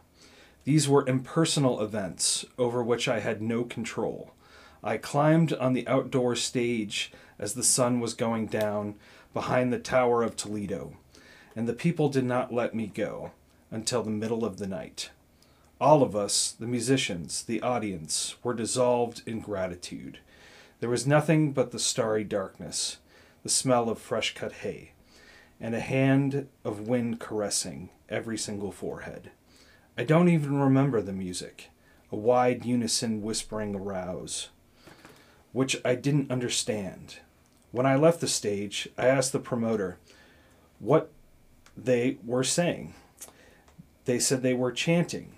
These 0.63 0.87
were 0.87 1.07
impersonal 1.07 1.81
events 1.81 2.45
over 2.57 2.83
which 2.83 3.07
I 3.07 3.19
had 3.19 3.41
no 3.41 3.63
control. 3.63 4.31
I 4.83 4.97
climbed 4.97 5.53
on 5.53 5.73
the 5.73 5.87
outdoor 5.87 6.35
stage 6.35 7.11
as 7.39 7.53
the 7.53 7.63
sun 7.63 7.99
was 7.99 8.13
going 8.13 8.47
down 8.47 8.95
behind 9.33 9.73
the 9.73 9.79
Tower 9.79 10.23
of 10.23 10.35
Toledo, 10.35 10.93
and 11.55 11.67
the 11.67 11.73
people 11.73 12.09
did 12.09 12.25
not 12.25 12.53
let 12.53 12.73
me 12.73 12.87
go 12.87 13.31
until 13.71 14.03
the 14.03 14.09
middle 14.09 14.45
of 14.45 14.57
the 14.57 14.67
night. 14.67 15.09
All 15.83 16.01
of 16.01 16.15
us, 16.15 16.53
the 16.53 16.65
musicians, 16.65 17.43
the 17.43 17.61
audience, 17.61 18.37
were 18.41 18.53
dissolved 18.53 19.21
in 19.25 19.41
gratitude. 19.41 20.19
There 20.79 20.89
was 20.89 21.05
nothing 21.05 21.51
but 21.51 21.71
the 21.71 21.77
starry 21.77 22.23
darkness, 22.23 22.99
the 23.43 23.49
smell 23.49 23.89
of 23.89 23.99
fresh 23.99 24.33
cut 24.33 24.53
hay, 24.53 24.93
and 25.59 25.75
a 25.75 25.81
hand 25.81 26.47
of 26.63 26.87
wind 26.87 27.19
caressing 27.19 27.89
every 28.07 28.37
single 28.37 28.71
forehead. 28.71 29.31
I 29.97 30.05
don't 30.05 30.29
even 30.29 30.57
remember 30.57 31.01
the 31.01 31.11
music, 31.11 31.69
a 32.13 32.15
wide 32.15 32.63
unison 32.63 33.21
whispering 33.21 33.75
arouse, 33.75 34.51
which 35.51 35.75
I 35.83 35.95
didn't 35.95 36.31
understand. 36.31 37.17
When 37.71 37.85
I 37.85 37.97
left 37.97 38.21
the 38.21 38.29
stage, 38.29 38.87
I 38.97 39.07
asked 39.07 39.33
the 39.33 39.39
promoter 39.39 39.97
what 40.79 41.11
they 41.75 42.19
were 42.25 42.45
saying. 42.45 42.93
They 44.05 44.17
said 44.17 44.43
they 44.43 44.53
were 44.53 44.71
chanting, 44.71 45.32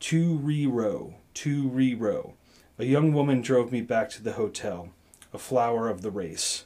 two 0.00 0.38
re 0.38 0.66
row, 0.66 1.14
two 1.34 1.68
re 1.68 1.94
row. 1.94 2.34
A 2.78 2.84
young 2.84 3.12
woman 3.12 3.42
drove 3.42 3.70
me 3.70 3.82
back 3.82 4.08
to 4.10 4.22
the 4.22 4.32
hotel, 4.32 4.88
a 5.32 5.38
flower 5.38 5.88
of 5.88 6.00
the 6.00 6.10
race. 6.10 6.64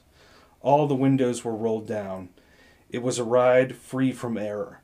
All 0.63 0.87
the 0.87 0.95
windows 0.95 1.45
were 1.45 1.55
rolled 1.55 1.87
down. 1.87 2.29
It 2.89 3.03
was 3.03 3.19
a 3.19 3.25
ride 3.25 3.75
free 3.75 4.13
from 4.13 4.39
error. 4.39 4.81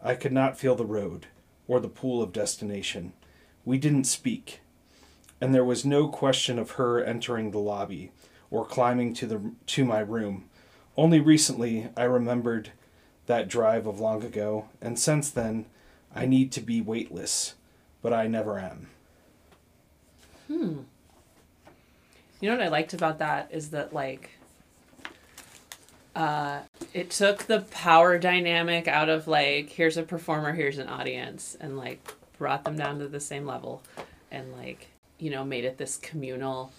I 0.00 0.14
could 0.14 0.32
not 0.32 0.58
feel 0.58 0.76
the 0.76 0.86
road 0.86 1.26
or 1.66 1.80
the 1.80 1.88
pool 1.88 2.22
of 2.22 2.32
destination. 2.32 3.12
We 3.64 3.76
didn't 3.78 4.04
speak, 4.04 4.60
and 5.40 5.52
there 5.52 5.64
was 5.64 5.84
no 5.84 6.08
question 6.08 6.58
of 6.58 6.72
her 6.72 7.02
entering 7.02 7.50
the 7.50 7.58
lobby 7.58 8.12
or 8.50 8.64
climbing 8.64 9.14
to 9.14 9.26
the 9.26 9.52
to 9.66 9.84
my 9.84 9.98
room. 9.98 10.48
Only 10.96 11.18
recently 11.18 11.88
I 11.96 12.04
remembered 12.04 12.70
that 13.26 13.48
drive 13.48 13.86
of 13.86 13.98
long 13.98 14.22
ago, 14.22 14.68
and 14.80 14.98
since 14.98 15.28
then 15.28 15.66
I 16.14 16.26
need 16.26 16.52
to 16.52 16.60
be 16.60 16.80
weightless, 16.80 17.54
but 18.04 18.12
I 18.12 18.26
never 18.26 18.58
am. 18.58 18.86
Hmm. 20.46 20.80
You 22.38 22.50
know 22.50 22.56
what 22.58 22.66
I 22.66 22.68
liked 22.68 22.92
about 22.92 23.18
that 23.20 23.48
is 23.50 23.70
that 23.70 23.94
like 23.94 24.30
uh 26.14 26.60
it 26.92 27.10
took 27.10 27.44
the 27.44 27.60
power 27.62 28.18
dynamic 28.18 28.86
out 28.86 29.08
of 29.08 29.26
like 29.26 29.70
here's 29.70 29.96
a 29.96 30.02
performer, 30.02 30.52
here's 30.52 30.76
an 30.76 30.86
audience 30.86 31.56
and 31.58 31.78
like 31.78 32.06
brought 32.38 32.64
them 32.64 32.76
down 32.76 32.98
to 32.98 33.08
the 33.08 33.20
same 33.20 33.46
level 33.46 33.82
and 34.30 34.52
like 34.52 34.88
you 35.18 35.30
know 35.30 35.42
made 35.42 35.64
it 35.64 35.78
this 35.78 35.96
communal 35.96 36.72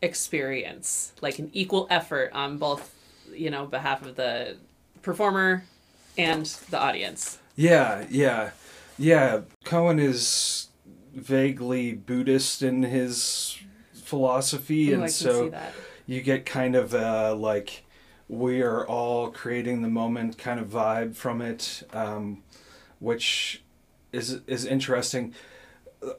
experience, 0.00 1.12
like 1.20 1.38
an 1.38 1.50
equal 1.52 1.86
effort 1.90 2.32
on 2.32 2.56
both 2.56 2.94
you 3.34 3.50
know 3.50 3.66
behalf 3.66 4.02
of 4.02 4.16
the 4.16 4.56
performer 5.02 5.64
and 6.16 6.46
the 6.70 6.78
audience. 6.78 7.38
Yeah, 7.54 8.06
yeah, 8.08 8.50
yeah. 8.98 9.42
Cohen 9.64 9.98
is 9.98 10.68
vaguely 11.14 11.92
Buddhist 11.92 12.62
in 12.62 12.82
his 12.82 13.58
philosophy, 13.94 14.92
Ooh, 14.92 15.02
and 15.02 15.10
so 15.10 15.52
you 16.06 16.22
get 16.22 16.46
kind 16.46 16.74
of 16.74 16.94
uh, 16.94 17.34
like 17.34 17.84
we 18.28 18.62
are 18.62 18.86
all 18.86 19.30
creating 19.30 19.82
the 19.82 19.88
moment 19.88 20.38
kind 20.38 20.60
of 20.60 20.68
vibe 20.68 21.14
from 21.14 21.40
it, 21.40 21.82
um, 21.92 22.42
which 22.98 23.62
is 24.12 24.40
is 24.46 24.64
interesting. 24.64 25.34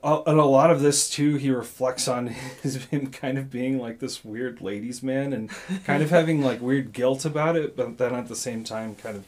a, 0.04 0.22
and 0.28 0.40
a 0.40 0.46
lot 0.46 0.72
of 0.72 0.82
this 0.82 1.10
too, 1.10 1.36
he 1.36 1.50
reflects 1.50 2.08
on 2.08 2.28
his 2.64 2.86
him 2.86 3.08
kind 3.08 3.38
of 3.38 3.50
being 3.50 3.80
like 3.80 4.00
this 4.00 4.24
weird 4.24 4.62
ladies' 4.62 5.04
man 5.04 5.34
and 5.34 5.50
kind 5.86 6.04
of 6.04 6.10
having 6.10 6.42
like 6.42 6.62
weird 6.62 6.94
guilt 6.94 7.26
about 7.26 7.56
it, 7.56 7.76
but 7.76 7.98
then 7.98 8.14
at 8.14 8.28
the 8.28 8.36
same 8.36 8.64
time, 8.64 8.96
kind 8.96 9.18
of 9.18 9.26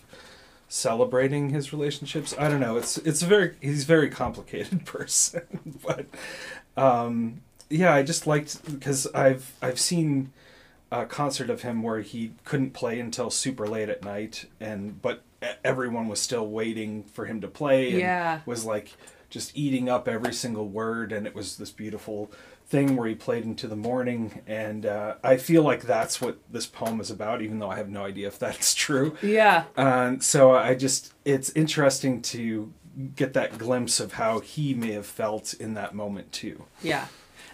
celebrating 0.72 1.50
his 1.50 1.74
relationships. 1.74 2.34
I 2.40 2.48
don't 2.48 2.62
know. 2.62 2.78
It's 2.78 2.98
it's 3.00 3.22
a 3.22 3.26
very 3.26 3.56
he's 3.60 3.84
a 3.84 3.86
very 3.86 4.10
complicated 4.10 4.86
person, 4.86 5.42
but 5.86 6.06
um, 6.78 7.42
yeah, 7.70 7.94
I 7.94 8.04
just 8.04 8.26
liked 8.26 8.64
because 8.72 9.06
I've 9.14 9.52
I've 9.62 9.80
seen 9.80 10.32
a 10.90 11.06
concert 11.06 11.50
of 11.50 11.62
him 11.62 11.84
where 11.84 12.00
he 12.00 12.32
couldn't 12.46 12.72
play 12.72 13.00
until 13.02 13.30
super 13.30 13.68
late 13.68 13.90
at 13.90 14.04
night, 14.04 14.46
and 14.62 15.02
but 15.02 15.24
everyone 15.64 16.08
was 16.08 16.22
still 16.22 16.48
waiting 16.48 17.04
for 17.04 17.26
him 17.26 17.42
to 17.42 17.48
play. 17.50 17.90
And 17.92 18.00
Yeah. 18.00 18.40
was 18.46 18.64
like 18.64 18.94
just 19.30 19.56
eating 19.58 19.90
up 19.90 20.08
every 20.08 20.34
single 20.34 20.70
word, 20.70 21.12
and 21.12 21.28
it 21.28 21.36
was 21.36 21.58
this 21.58 21.72
beautiful 21.72 22.32
thing 22.72 22.96
where 22.96 23.08
he 23.08 23.14
played 23.16 23.44
into 23.44 23.68
the 23.68 23.76
morning. 23.76 24.42
And 24.48 24.86
uh, 24.86 25.16
I 25.24 25.36
feel 25.38 25.62
like 25.62 25.82
that's 25.84 26.22
what 26.22 26.40
this 26.50 26.66
poem 26.66 27.02
is 27.02 27.12
about, 27.12 27.42
even 27.42 27.60
though 27.60 27.70
I 27.70 27.76
have 27.76 27.90
no 27.90 28.06
idea 28.06 28.28
if 28.28 28.40
that's 28.40 28.74
true. 28.86 29.18
Yeah. 29.22 29.66
Um, 29.76 30.22
so 30.22 30.56
I 30.56 30.74
just, 30.76 31.14
it's 31.26 31.50
interesting 31.52 32.22
to 32.24 32.72
get 33.16 33.34
that 33.34 33.58
glimpse 33.58 34.00
of 34.00 34.14
how 34.14 34.40
he 34.40 34.74
may 34.74 34.94
have 34.94 35.06
felt 35.06 35.54
in 35.54 35.74
that 35.76 35.94
moment 35.94 36.32
too. 36.32 36.64
Yeah. 36.82 37.08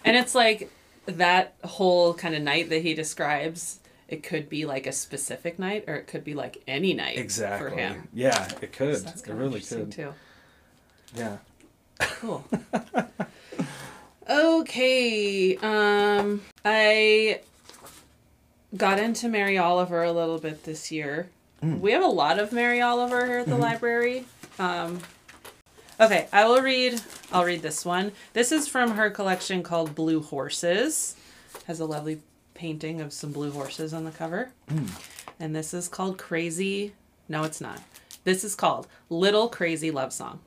And 0.04 0.16
it's 0.16 0.34
like 0.34 0.70
that 1.06 1.54
whole 1.64 2.14
kind 2.14 2.34
of 2.34 2.42
night 2.42 2.68
that 2.70 2.82
he 2.82 2.94
describes, 2.94 3.80
it 4.08 4.22
could 4.22 4.48
be 4.48 4.64
like 4.66 4.86
a 4.86 4.92
specific 4.92 5.58
night 5.58 5.84
or 5.88 5.94
it 5.96 6.06
could 6.06 6.22
be 6.24 6.34
like 6.34 6.62
any 6.68 6.94
night 6.94 7.18
Exactly. 7.18 7.70
for 7.70 7.76
him. 7.76 8.08
Yeah, 8.14 8.48
it 8.62 8.72
could. 8.72 8.96
So 8.98 9.02
that's 9.04 9.22
it 9.22 9.32
really 9.34 9.60
could. 9.60 9.90
too. 9.92 10.14
Yeah. 11.16 11.38
Cool. 11.98 12.44
okay. 14.28 15.56
Um 15.56 16.42
I 16.64 17.40
got 18.76 18.98
into 18.98 19.28
Mary 19.28 19.56
Oliver 19.58 20.02
a 20.02 20.12
little 20.12 20.38
bit 20.38 20.64
this 20.64 20.90
year. 20.92 21.28
We 21.62 21.90
have 21.92 22.04
a 22.04 22.06
lot 22.06 22.38
of 22.38 22.52
Mary 22.52 22.80
Oliver 22.80 23.26
here 23.26 23.38
at 23.38 23.46
the 23.46 23.56
library. 23.56 24.24
Um 24.58 25.00
Okay, 26.00 26.28
I 26.32 26.46
will 26.46 26.62
read 26.62 27.00
I'll 27.32 27.44
read 27.44 27.62
this 27.62 27.84
one. 27.84 28.12
This 28.32 28.52
is 28.52 28.68
from 28.68 28.92
her 28.92 29.10
collection 29.10 29.62
called 29.62 29.94
Blue 29.94 30.22
Horses. 30.22 31.16
Has 31.66 31.80
a 31.80 31.84
lovely 31.84 32.20
painting 32.54 33.00
of 33.00 33.12
some 33.12 33.32
blue 33.32 33.50
horses 33.50 33.92
on 33.94 34.04
the 34.04 34.10
cover. 34.10 34.50
And 35.40 35.54
this 35.56 35.72
is 35.74 35.88
called 35.88 36.18
Crazy. 36.18 36.92
No, 37.28 37.44
it's 37.44 37.60
not. 37.60 37.80
This 38.24 38.42
is 38.44 38.54
called 38.54 38.86
Little 39.10 39.48
Crazy 39.48 39.90
Love 39.90 40.12
Song. 40.12 40.40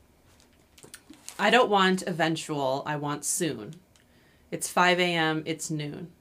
I 1.42 1.50
don't 1.50 1.72
want 1.72 2.04
eventual, 2.04 2.84
I 2.86 2.98
want 2.98 3.26
soon. 3.26 3.74
It's 4.52 4.68
5 4.68 5.00
a.m., 5.00 5.42
it's 5.48 5.72
noon. 5.72 6.12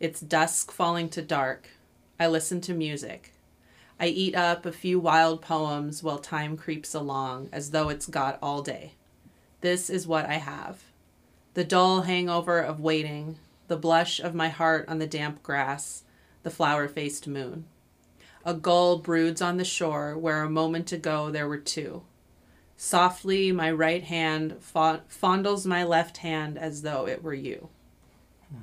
It's 0.00 0.20
dusk 0.20 0.72
falling 0.72 1.10
to 1.10 1.22
dark. 1.22 1.68
I 2.18 2.26
listen 2.26 2.60
to 2.62 2.74
music. 2.74 3.34
I 4.00 4.08
eat 4.08 4.34
up 4.34 4.66
a 4.66 4.72
few 4.72 4.98
wild 4.98 5.42
poems 5.42 6.02
while 6.02 6.18
time 6.18 6.56
creeps 6.56 6.92
along 6.92 7.50
as 7.52 7.70
though 7.70 7.88
it's 7.88 8.08
got 8.08 8.36
all 8.42 8.60
day. 8.60 8.94
This 9.60 9.88
is 9.88 10.08
what 10.08 10.26
I 10.26 10.38
have 10.38 10.82
the 11.54 11.62
dull 11.62 12.02
hangover 12.02 12.58
of 12.58 12.80
waiting, 12.80 13.36
the 13.68 13.76
blush 13.76 14.18
of 14.18 14.34
my 14.34 14.48
heart 14.48 14.88
on 14.88 14.98
the 14.98 15.06
damp 15.06 15.40
grass, 15.44 16.02
the 16.42 16.50
flower 16.50 16.88
faced 16.88 17.28
moon. 17.28 17.66
A 18.44 18.54
gull 18.54 18.98
broods 18.98 19.40
on 19.40 19.56
the 19.56 19.64
shore 19.64 20.18
where 20.18 20.42
a 20.42 20.50
moment 20.50 20.90
ago 20.90 21.30
there 21.30 21.46
were 21.46 21.58
two. 21.58 22.02
Softly, 22.80 23.50
my 23.50 23.72
right 23.72 24.04
hand 24.04 24.54
fondles 24.60 25.66
my 25.66 25.82
left 25.82 26.18
hand 26.18 26.56
as 26.56 26.82
though 26.82 27.08
it 27.08 27.24
were 27.24 27.34
you. 27.34 27.68
Hmm. 28.52 28.62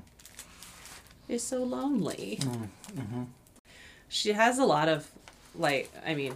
It's 1.28 1.44
so 1.44 1.62
lonely. 1.64 2.40
Hmm, 2.42 2.64
mm-hmm. 2.98 3.24
She 4.08 4.32
has 4.32 4.58
a 4.58 4.64
lot 4.64 4.88
of, 4.88 5.12
like, 5.54 5.92
I 6.08 6.16
mean, 6.16 6.34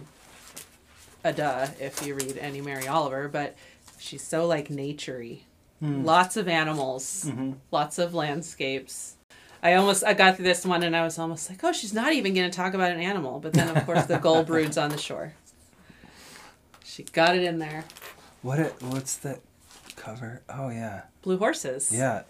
a 1.24 1.32
duh 1.32 1.68
if 1.80 2.06
you 2.06 2.14
read 2.14 2.36
any 2.36 2.60
Mary 2.60 2.86
Oliver, 2.86 3.28
but 3.28 3.56
she's 3.98 4.22
so, 4.22 4.46
like, 4.46 4.68
naturey. 4.68 5.40
Hmm. 5.78 6.04
Lots 6.04 6.36
of 6.36 6.48
animals, 6.48 7.24
mm-hmm. 7.26 7.52
lots 7.70 7.98
of 7.98 8.12
landscapes. 8.12 9.16
I 9.62 9.74
almost 9.74 10.04
I 10.04 10.12
got 10.12 10.36
through 10.36 10.44
this 10.44 10.66
one 10.66 10.82
and 10.82 10.94
I 10.94 11.02
was 11.02 11.18
almost 11.18 11.48
like, 11.48 11.64
oh, 11.64 11.72
she's 11.72 11.94
not 11.94 12.12
even 12.12 12.34
going 12.34 12.50
to 12.50 12.54
talk 12.54 12.74
about 12.74 12.92
an 12.92 13.00
animal. 13.00 13.40
But 13.40 13.54
then, 13.54 13.74
of 13.74 13.86
course, 13.86 14.04
the 14.04 14.18
gull 14.18 14.44
broods 14.44 14.76
on 14.78 14.90
the 14.90 14.98
shore. 14.98 15.32
She 16.90 17.04
got 17.04 17.36
it 17.36 17.44
in 17.44 17.60
there. 17.60 17.84
What? 18.42 18.58
It, 18.58 18.74
what's 18.80 19.16
that 19.18 19.40
cover? 19.94 20.42
Oh 20.48 20.70
yeah. 20.70 21.02
Blue 21.22 21.38
horses. 21.38 21.92
Yeah. 21.92 22.22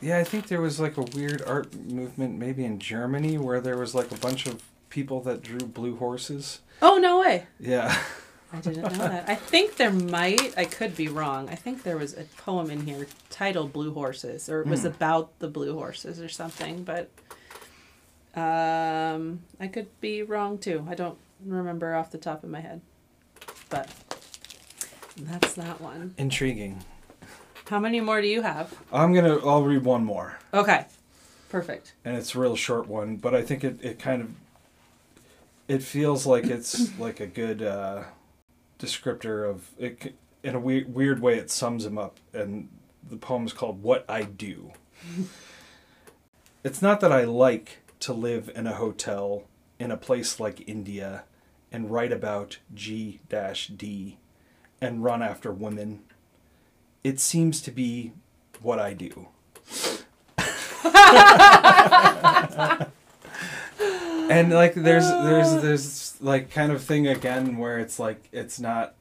Yeah, 0.00 0.18
I 0.18 0.24
think 0.24 0.48
there 0.48 0.60
was 0.60 0.78
like 0.78 0.96
a 0.96 1.02
weird 1.02 1.42
art 1.46 1.74
movement 1.74 2.38
maybe 2.38 2.64
in 2.64 2.78
Germany 2.78 3.38
where 3.38 3.60
there 3.60 3.76
was 3.76 3.94
like 3.94 4.12
a 4.12 4.16
bunch 4.16 4.46
of 4.46 4.62
people 4.88 5.20
that 5.22 5.42
drew 5.42 5.58
blue 5.58 5.96
horses. 5.96 6.60
Oh 6.80 6.98
no 6.98 7.20
way! 7.20 7.46
Yeah. 7.58 7.96
I 8.52 8.60
didn't 8.60 8.82
know 8.82 9.08
that. 9.08 9.28
I 9.28 9.34
think 9.34 9.76
there 9.76 9.90
might. 9.90 10.56
I 10.56 10.64
could 10.64 10.94
be 10.94 11.08
wrong. 11.08 11.48
I 11.48 11.56
think 11.56 11.82
there 11.82 11.96
was 11.96 12.16
a 12.16 12.22
poem 12.36 12.70
in 12.70 12.86
here 12.86 13.08
titled 13.30 13.72
"Blue 13.72 13.92
Horses," 13.92 14.48
or 14.48 14.60
it 14.60 14.68
was 14.68 14.84
about 14.84 15.36
the 15.40 15.48
blue 15.48 15.74
horses 15.76 16.20
or 16.20 16.28
something. 16.28 16.84
But 16.84 17.10
um, 18.40 19.40
I 19.58 19.66
could 19.66 19.88
be 20.00 20.22
wrong 20.22 20.58
too. 20.58 20.86
I 20.88 20.94
don't 20.94 21.18
remember 21.44 21.96
off 21.96 22.12
the 22.12 22.18
top 22.18 22.44
of 22.44 22.50
my 22.50 22.60
head. 22.60 22.80
But 23.70 23.90
that's 25.16 25.54
that 25.54 25.80
one. 25.80 26.14
Intriguing. 26.18 26.84
How 27.68 27.78
many 27.78 28.00
more 28.00 28.20
do 28.20 28.26
you 28.28 28.42
have? 28.42 28.74
I'm 28.92 29.14
gonna. 29.14 29.36
I'll 29.46 29.62
read 29.62 29.84
one 29.84 30.04
more, 30.04 30.38
Okay, 30.52 30.84
perfect. 31.48 31.94
and 32.04 32.16
it's 32.16 32.34
a 32.34 32.38
real 32.38 32.56
short 32.56 32.86
one, 32.88 33.16
but 33.16 33.34
I 33.34 33.42
think 33.42 33.64
it, 33.64 33.78
it 33.82 33.98
kind 33.98 34.20
of. 34.22 34.30
It 35.66 35.82
feels 35.82 36.26
like 36.26 36.44
it's 36.44 36.96
like 36.98 37.20
a 37.20 37.26
good 37.26 37.62
uh, 37.62 38.04
descriptor 38.78 39.48
of 39.48 39.70
it. 39.78 40.02
c- 40.02 40.12
In 40.42 40.54
a 40.54 40.60
weird 40.60 40.94
weird 40.94 41.20
way, 41.22 41.38
it 41.38 41.50
sums 41.50 41.86
him 41.86 41.96
up, 41.96 42.18
and 42.34 42.68
the 43.08 43.16
poem 43.16 43.46
is 43.46 43.52
called 43.54 43.82
"What 43.82 44.04
I 44.08 44.22
Do." 44.24 44.72
it's 46.64 46.82
not 46.82 47.00
that 47.00 47.12
I 47.12 47.24
like 47.24 47.78
to 48.00 48.12
live 48.12 48.50
in 48.54 48.66
a 48.66 48.74
hotel 48.74 49.44
in 49.78 49.90
a 49.90 49.96
place 49.96 50.38
like 50.38 50.68
India, 50.68 51.24
and 51.72 51.90
write 51.90 52.12
about 52.12 52.58
G 52.74 53.20
D, 53.30 54.18
and 54.84 55.02
run 55.02 55.22
after 55.22 55.52
women. 55.52 56.00
It 57.02 57.18
seems 57.20 57.60
to 57.62 57.70
be 57.70 58.12
what 58.60 58.78
I 58.78 58.92
do. 58.94 59.28
and 64.30 64.52
like 64.52 64.74
there's 64.74 65.08
there's 65.08 65.62
there's 65.62 66.16
like 66.20 66.50
kind 66.50 66.72
of 66.72 66.82
thing 66.82 67.06
again 67.06 67.58
where 67.58 67.78
it's 67.78 67.98
like 67.98 68.28
it's 68.32 68.58
not 68.60 68.94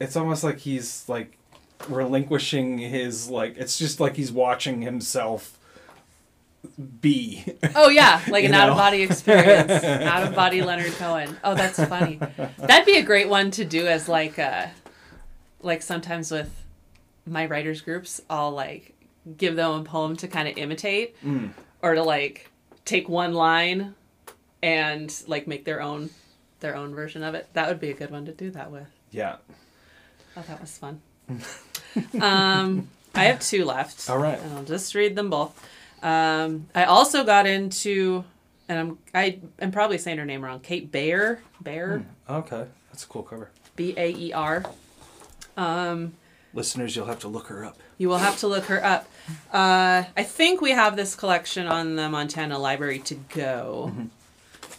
it's 0.00 0.16
almost 0.16 0.44
like 0.44 0.58
he's 0.58 1.08
like 1.08 1.36
relinquishing 1.88 2.78
his 2.78 3.28
like 3.30 3.56
it's 3.56 3.78
just 3.78 4.00
like 4.00 4.16
he's 4.16 4.32
watching 4.32 4.82
himself 4.82 5.58
be 7.00 7.44
Oh 7.74 7.88
yeah, 7.88 8.20
like 8.28 8.44
an 8.44 8.54
out 8.54 8.70
of 8.70 8.76
body 8.76 9.02
experience, 9.02 9.70
out 9.84 10.26
of 10.26 10.34
body 10.34 10.62
Leonard 10.62 10.92
Cohen. 10.94 11.36
Oh, 11.44 11.54
that's 11.54 11.82
funny. 11.84 12.18
That'd 12.58 12.86
be 12.86 12.96
a 12.98 13.02
great 13.02 13.28
one 13.28 13.50
to 13.52 13.64
do 13.64 13.86
as 13.86 14.08
like 14.08 14.38
uh 14.38 14.66
like 15.66 15.82
sometimes 15.82 16.30
with 16.30 16.50
my 17.26 17.44
writers 17.46 17.80
groups, 17.82 18.20
I'll 18.30 18.52
like 18.52 18.94
give 19.36 19.56
them 19.56 19.80
a 19.80 19.84
poem 19.84 20.16
to 20.16 20.28
kind 20.28 20.48
of 20.48 20.56
imitate 20.56 21.16
Mm. 21.22 21.50
or 21.82 21.94
to 21.94 22.02
like 22.02 22.50
take 22.84 23.08
one 23.08 23.34
line 23.34 23.94
and 24.62 25.12
like 25.26 25.46
make 25.46 25.64
their 25.64 25.82
own 25.82 26.10
their 26.60 26.74
own 26.76 26.94
version 26.94 27.22
of 27.22 27.34
it. 27.34 27.48
That 27.52 27.68
would 27.68 27.80
be 27.80 27.90
a 27.90 27.94
good 27.94 28.10
one 28.10 28.24
to 28.26 28.32
do 28.32 28.50
that 28.52 28.70
with. 28.70 28.86
yeah 29.10 29.36
Oh, 30.36 30.44
that 30.48 30.60
was 30.60 30.76
fun. 30.78 31.00
um, 32.20 32.88
I 33.14 33.24
have 33.24 33.40
two 33.40 33.64
left. 33.64 34.08
All 34.10 34.18
right. 34.18 34.38
And 34.38 34.52
I'll 34.54 34.64
just 34.64 34.94
read 34.94 35.16
them 35.16 35.30
both. 35.30 35.58
Um, 36.02 36.68
I 36.74 36.84
also 36.84 37.24
got 37.24 37.46
into, 37.46 38.22
and 38.68 38.78
I'm 38.78 38.98
I 39.14 39.38
am 39.58 39.70
probably 39.72 39.98
saying 39.98 40.18
her 40.18 40.24
name 40.26 40.44
wrong. 40.44 40.60
Kate 40.60 40.90
Baer, 40.92 41.40
Baer, 41.60 42.04
okay 42.28 42.66
that's 42.90 43.04
a 43.04 43.06
cool 43.08 43.22
cover 43.22 43.50
B 43.76 43.94
A 43.96 44.10
E 44.10 44.32
R. 44.32 44.62
Um, 45.56 46.14
listeners 46.52 46.96
you'll 46.96 47.06
have 47.06 47.18
to 47.20 47.28
look 47.28 47.46
her 47.48 47.64
up 47.64 47.78
you 47.98 48.08
will 48.08 48.18
have 48.18 48.38
to 48.38 48.46
look 48.46 48.64
her 48.64 48.84
up. 48.84 49.08
Uh, 49.52 50.04
I 50.16 50.22
think 50.22 50.60
we 50.60 50.70
have 50.72 50.96
this 50.96 51.14
collection 51.14 51.66
on 51.66 51.96
the 51.96 52.08
Montana 52.08 52.58
Library 52.58 52.98
to 53.00 53.14
go. 53.14 53.92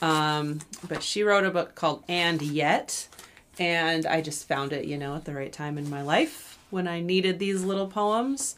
Um, 0.01 0.59
but 0.87 1.01
she 1.01 1.23
wrote 1.23 1.45
a 1.45 1.49
book 1.51 1.75
called 1.75 2.03
And 2.07 2.41
Yet, 2.41 3.07
and 3.57 4.05
I 4.05 4.21
just 4.21 4.47
found 4.47 4.71
it, 4.71 4.85
you 4.85 4.97
know, 4.97 5.15
at 5.15 5.25
the 5.25 5.33
right 5.33 5.51
time 5.51 5.77
in 5.77 5.89
my 5.89 6.03
life 6.03 6.59
when 6.69 6.87
I 6.87 7.01
needed 7.01 7.39
these 7.39 7.63
little 7.63 7.87
poems. 7.87 8.55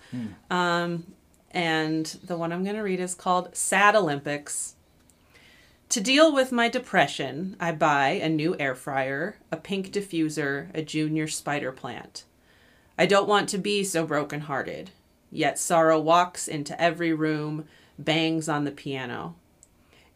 Um, 0.52 1.06
and 1.52 2.06
the 2.24 2.38
one 2.38 2.52
I'm 2.52 2.64
going 2.64 2.76
to 2.76 2.82
read 2.82 3.00
is 3.00 3.16
called 3.16 3.56
Sad 3.56 3.96
Olympics. 3.96 4.76
To 5.90 6.02
deal 6.02 6.32
with 6.32 6.52
my 6.52 6.70
depression, 6.70 7.56
I 7.60 7.72
buy 7.72 8.10
a 8.10 8.30
new 8.30 8.56
air 8.60 8.76
fryer, 8.76 9.38
a 9.52 9.58
pink 9.58 9.92
diffuser, 9.92 10.70
a 10.76 10.84
junior 10.84 11.28
spider 11.28 11.72
plant. 11.72 12.26
I 12.96 13.08
don't 13.08 13.28
want 13.28 13.50
to 13.50 13.58
be 13.58 13.84
so 13.84 14.06
broken-hearted. 14.06 14.92
Yet 15.32 15.58
sorrow 15.58 16.00
walks 16.00 16.48
into 16.48 16.80
every 16.80 17.12
room, 17.12 17.66
bangs 17.98 18.48
on 18.48 18.66
the 18.66 18.72
piano. 18.72 19.34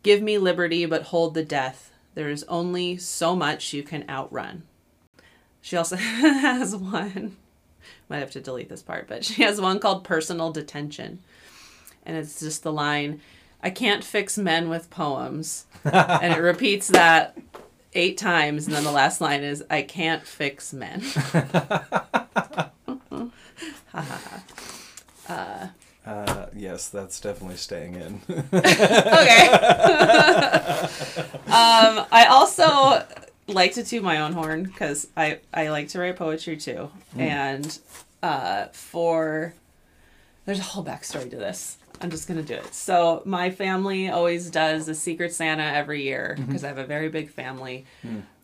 Give 0.04 0.22
me 0.22 0.38
liberty, 0.38 0.86
but 0.86 1.04
hold 1.04 1.34
the 1.34 1.44
death. 1.44 1.92
There 2.14 2.30
is 2.30 2.44
only 2.44 2.98
so 2.98 3.36
much 3.36 3.74
you 3.74 3.82
can 3.82 4.08
outrun. 4.08 4.64
She 5.60 5.76
also 5.76 5.96
has 5.98 6.76
one. 6.76 7.36
Might 8.10 8.20
have 8.20 8.32
to 8.32 8.42
delete 8.42 8.70
this 8.70 8.84
part, 8.84 9.08
but 9.08 9.26
she 9.26 9.42
has 9.42 9.60
one 9.60 9.80
called 9.80 10.04
Personal 10.04 10.52
Detention. 10.52 11.20
And 12.06 12.16
it's 12.16 12.40
just 12.40 12.62
the 12.62 12.72
line 12.72 13.22
I 13.64 13.70
can't 13.70 14.04
fix 14.04 14.38
men 14.38 14.70
with 14.70 14.90
poems. 14.90 15.66
and 15.86 16.34
it 16.34 16.40
repeats 16.40 16.90
that 16.90 17.38
eight 17.94 18.18
times. 18.18 18.68
And 18.68 18.76
then 18.76 18.84
the 18.84 18.92
last 18.92 19.22
line 19.22 19.42
is 19.42 19.64
I 19.70 19.82
can't 19.82 20.28
fix 20.28 20.74
men. 20.74 21.02
Uh, 26.06 26.48
yes, 26.54 26.90
that's 26.90 27.20
definitely 27.22 27.56
staying 27.56 27.96
in. 27.96 28.22
okay. 28.28 28.42
um, 31.48 32.06
I 32.12 32.28
also 32.30 33.06
like 33.48 33.74
to 33.76 33.84
toot 33.86 34.04
my 34.04 34.20
own 34.20 34.34
horn 34.34 34.64
because 34.64 35.08
I, 35.16 35.40
I 35.54 35.70
like 35.70 35.88
to 35.90 36.00
write 36.00 36.18
poetry 36.18 36.58
too. 36.58 36.92
And 37.18 37.80
uh, 38.22 38.66
for 38.74 39.54
there's 40.46 40.60
a 40.60 40.64
whole 40.64 40.84
backstory 40.84 41.30
to 41.30 41.38
this. 41.38 41.78
I'm 42.04 42.10
just 42.10 42.28
gonna 42.28 42.44
do 42.44 42.56
it. 42.56 42.74
So 42.74 43.22
my 43.26 43.50
family 43.50 44.10
always 44.10 44.50
does 44.50 44.88
a 44.90 44.96
Secret 44.96 45.34
Santa 45.34 45.64
every 45.64 46.04
year 46.04 46.36
because 46.38 46.64
I 46.64 46.68
have 46.68 46.78
a 46.78 46.86
very 46.86 47.10
big 47.10 47.30
family. 47.30 47.86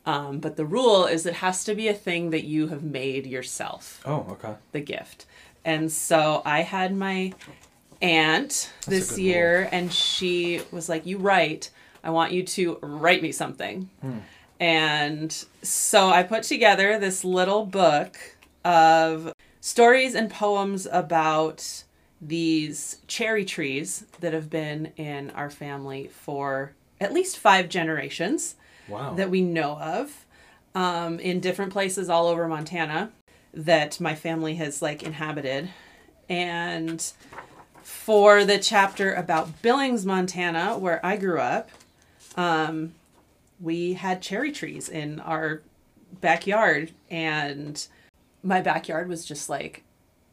Um, 0.06 0.40
but 0.40 0.56
the 0.56 0.66
rule 0.66 1.06
is 1.06 1.26
it 1.26 1.36
has 1.36 1.64
to 1.66 1.76
be 1.76 1.88
a 1.88 1.94
thing 1.94 2.32
that 2.32 2.46
you 2.46 2.68
have 2.70 2.84
made 2.84 3.28
yourself 3.28 4.02
oh, 4.06 4.26
okay. 4.32 4.56
the 4.72 4.80
gift. 4.80 5.26
And 5.66 5.92
so 5.92 6.42
I 6.46 6.62
had 6.62 6.96
my 6.96 7.34
aunt 8.02 8.72
a 8.88 8.90
this 8.90 9.20
year, 9.20 9.68
and 9.72 9.92
she 9.94 10.62
was 10.72 10.90
like, 10.90 11.06
You 11.06 11.18
write. 11.18 11.70
I 12.04 12.12
want 12.12 12.32
you 12.32 12.44
to 12.44 12.80
write 12.82 13.22
me 13.22 13.32
something. 13.34 13.90
And 14.60 15.32
so 15.62 16.10
I 16.10 16.24
put 16.24 16.44
together 16.44 16.98
this 16.98 17.24
little 17.24 17.66
book 17.66 18.18
of 18.64 19.34
stories 19.62 20.16
and 20.16 20.30
poems 20.30 20.88
about 20.92 21.84
these 22.22 22.98
cherry 23.08 23.46
trees 23.46 24.06
that 24.20 24.34
have 24.34 24.50
been 24.50 24.92
in 24.98 25.30
our 25.32 25.50
family 25.50 26.08
for 26.08 26.74
at 27.00 27.14
least 27.14 27.38
five 27.38 27.70
generations 27.70 28.56
Wow. 28.88 29.14
that 29.14 29.30
we 29.30 29.42
know 29.42 29.78
of 29.78 30.26
um, 30.74 31.20
in 31.20 31.40
different 31.40 31.72
places 31.72 32.10
all 32.10 32.28
over 32.28 32.48
Montana 32.48 33.12
that 33.54 34.00
my 34.00 34.16
family 34.16 34.56
has 34.56 34.82
like 34.82 35.04
inhabited. 35.04 35.70
And 36.28 37.12
for 37.84 38.46
the 38.46 38.60
chapter 38.60 39.14
about 39.14 39.62
Billings, 39.62 40.06
Montana, 40.06 40.78
where 40.78 41.04
I 41.06 41.18
grew 41.18 41.40
up, 41.40 41.70
um, 42.36 42.94
we 43.60 43.94
had 43.94 44.22
cherry 44.22 44.52
trees 44.52 44.90
in 44.90 45.20
our 45.20 45.62
backyard. 46.22 46.92
And 47.10 47.86
my 48.44 48.62
backyard 48.62 49.08
was 49.08 49.26
just 49.26 49.50
like 49.50 49.84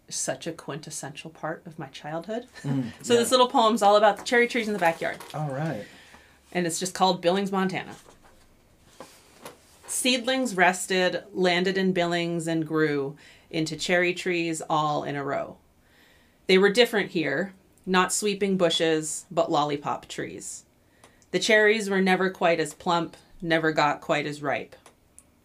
such 0.08 0.46
a 0.46 0.52
quintessential 0.52 1.30
part 1.30 1.62
of 1.66 1.78
my 1.78 1.86
childhood. 1.88 2.46
Mm, 2.62 2.90
so 3.02 3.14
yeah. 3.14 3.20
this 3.20 3.30
little 3.30 3.48
poem's 3.48 3.82
all 3.82 3.96
about 3.96 4.16
the 4.18 4.24
cherry 4.24 4.46
trees 4.48 4.66
in 4.66 4.72
the 4.72 4.78
backyard 4.78 5.18
All 5.34 5.50
right. 5.50 5.84
and 6.52 6.66
it's 6.66 6.78
just 6.80 6.94
called 6.94 7.20
Billings, 7.20 7.52
Montana. 7.52 7.94
Seedlings 9.86 10.56
rested, 10.56 11.22
landed 11.32 11.78
in 11.78 11.92
Billings, 11.92 12.46
and 12.48 12.66
grew 12.66 13.16
into 13.50 13.76
cherry 13.76 14.12
trees 14.14 14.60
all 14.68 15.04
in 15.04 15.14
a 15.16 15.24
row. 15.24 15.56
They 16.48 16.58
were 16.58 16.70
different 16.70 17.10
here, 17.12 17.54
not 17.84 18.12
sweeping 18.12 18.56
bushes, 18.56 19.26
but 19.30 19.50
lollipop 19.50 20.08
trees. 20.08 20.64
The 21.30 21.38
cherries 21.38 21.88
were 21.88 22.00
never 22.00 22.30
quite 22.30 22.58
as 22.60 22.74
plump, 22.74 23.16
never 23.40 23.70
got 23.72 24.00
quite 24.00 24.26
as 24.26 24.42
ripe. 24.42 24.74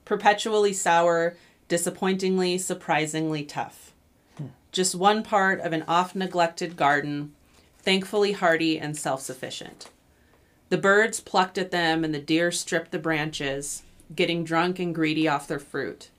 Perpetually 0.05 0.73
sour, 0.73 1.37
disappointingly, 1.67 2.57
surprisingly 2.57 3.43
tough. 3.43 3.90
Just 4.71 4.95
one 4.95 5.21
part 5.21 5.59
of 5.59 5.73
an 5.73 5.83
oft 5.87 6.15
neglected 6.15 6.77
garden, 6.77 7.33
thankfully 7.79 8.31
hardy 8.31 8.79
and 8.79 8.95
self 8.95 9.21
sufficient. 9.21 9.89
The 10.69 10.77
birds 10.77 11.19
plucked 11.19 11.57
at 11.57 11.71
them 11.71 12.05
and 12.05 12.13
the 12.13 12.21
deer 12.21 12.51
stripped 12.51 12.91
the 12.91 12.99
branches, 12.99 13.83
getting 14.15 14.45
drunk 14.45 14.79
and 14.79 14.95
greedy 14.95 15.27
off 15.27 15.47
their 15.47 15.59
fruit. 15.59 16.09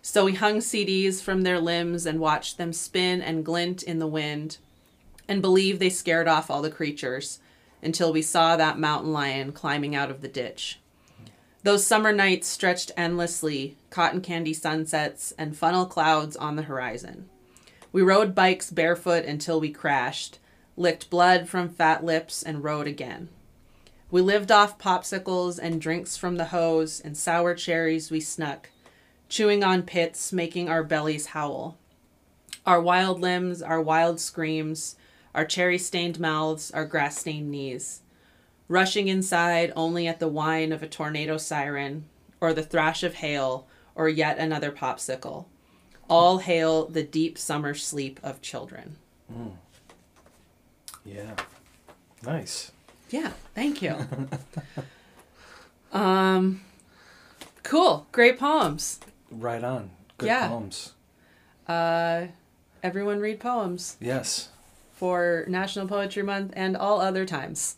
So 0.00 0.24
we 0.24 0.34
hung 0.34 0.58
CDs 0.58 1.20
from 1.20 1.42
their 1.42 1.60
limbs 1.60 2.06
and 2.06 2.18
watched 2.18 2.56
them 2.56 2.72
spin 2.72 3.20
and 3.20 3.44
glint 3.44 3.82
in 3.82 3.98
the 3.98 4.06
wind 4.06 4.56
and 5.28 5.42
believed 5.42 5.78
they 5.78 5.90
scared 5.90 6.26
off 6.26 6.50
all 6.50 6.62
the 6.62 6.70
creatures 6.70 7.38
until 7.82 8.12
we 8.12 8.22
saw 8.22 8.56
that 8.56 8.78
mountain 8.78 9.12
lion 9.12 9.52
climbing 9.52 9.94
out 9.94 10.10
of 10.10 10.22
the 10.22 10.28
ditch. 10.28 10.78
Those 11.62 11.86
summer 11.86 12.12
nights 12.12 12.48
stretched 12.48 12.90
endlessly, 12.96 13.76
cotton 13.90 14.22
candy 14.22 14.54
sunsets 14.54 15.34
and 15.36 15.54
funnel 15.54 15.84
clouds 15.84 16.34
on 16.34 16.56
the 16.56 16.62
horizon. 16.62 17.28
We 17.92 18.02
rode 18.02 18.34
bikes 18.34 18.70
barefoot 18.70 19.24
until 19.24 19.60
we 19.60 19.70
crashed, 19.70 20.38
licked 20.76 21.10
blood 21.10 21.48
from 21.48 21.68
fat 21.68 22.04
lips, 22.04 22.42
and 22.42 22.62
rode 22.62 22.86
again. 22.86 23.28
We 24.10 24.20
lived 24.20 24.52
off 24.52 24.78
popsicles 24.78 25.58
and 25.60 25.80
drinks 25.80 26.16
from 26.16 26.36
the 26.36 26.46
hose 26.46 27.00
and 27.00 27.16
sour 27.16 27.54
cherries 27.54 28.10
we 28.10 28.20
snuck, 28.20 28.70
chewing 29.28 29.62
on 29.62 29.82
pits, 29.82 30.32
making 30.32 30.68
our 30.68 30.82
bellies 30.82 31.26
howl. 31.26 31.76
Our 32.66 32.80
wild 32.80 33.20
limbs, 33.20 33.62
our 33.62 33.80
wild 33.80 34.20
screams, 34.20 34.96
our 35.34 35.44
cherry 35.44 35.78
stained 35.78 36.18
mouths, 36.18 36.70
our 36.72 36.84
grass 36.84 37.18
stained 37.18 37.50
knees. 37.50 38.02
Rushing 38.68 39.08
inside 39.08 39.72
only 39.74 40.06
at 40.06 40.20
the 40.20 40.28
whine 40.28 40.72
of 40.72 40.82
a 40.82 40.88
tornado 40.88 41.36
siren, 41.38 42.04
or 42.40 42.52
the 42.52 42.62
thrash 42.62 43.02
of 43.02 43.14
hail, 43.14 43.66
or 43.94 44.08
yet 44.08 44.38
another 44.38 44.70
popsicle. 44.70 45.46
All 46.10 46.38
hail 46.38 46.86
the 46.86 47.02
deep 47.04 47.38
summer 47.38 47.72
sleep 47.74 48.18
of 48.22 48.42
children. 48.42 48.96
Yeah. 51.04 51.34
Nice. 52.24 52.72
Yeah, 53.10 53.32
thank 53.54 53.80
you. 53.82 53.96
um 55.92 56.60
cool, 57.62 58.06
great 58.12 58.38
poems. 58.38 59.00
Right 59.30 59.62
on. 59.64 59.90
Good 60.18 60.26
Yeah. 60.26 60.48
poems. 60.48 60.92
Uh 61.68 62.26
everyone 62.82 63.20
read 63.20 63.40
poems 63.40 63.96
Yes. 64.00 64.48
for 64.92 65.44
National 65.48 65.86
Poetry 65.86 66.22
Month 66.22 66.52
and 66.56 66.76
all 66.76 67.00
other 67.00 67.24
times. 67.24 67.76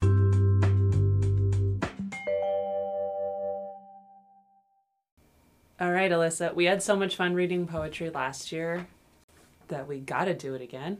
All 5.83 5.91
right, 5.91 6.13
Alissa, 6.13 6.55
we 6.55 6.67
had 6.67 6.81
so 6.81 6.95
much 6.95 7.17
fun 7.17 7.35
reading 7.35 7.67
poetry 7.67 8.09
last 8.09 8.53
year 8.53 8.87
that 9.67 9.89
we 9.89 9.99
got 9.99 10.27
to 10.27 10.35
do 10.35 10.55
it 10.55 10.63
again. 10.63 10.99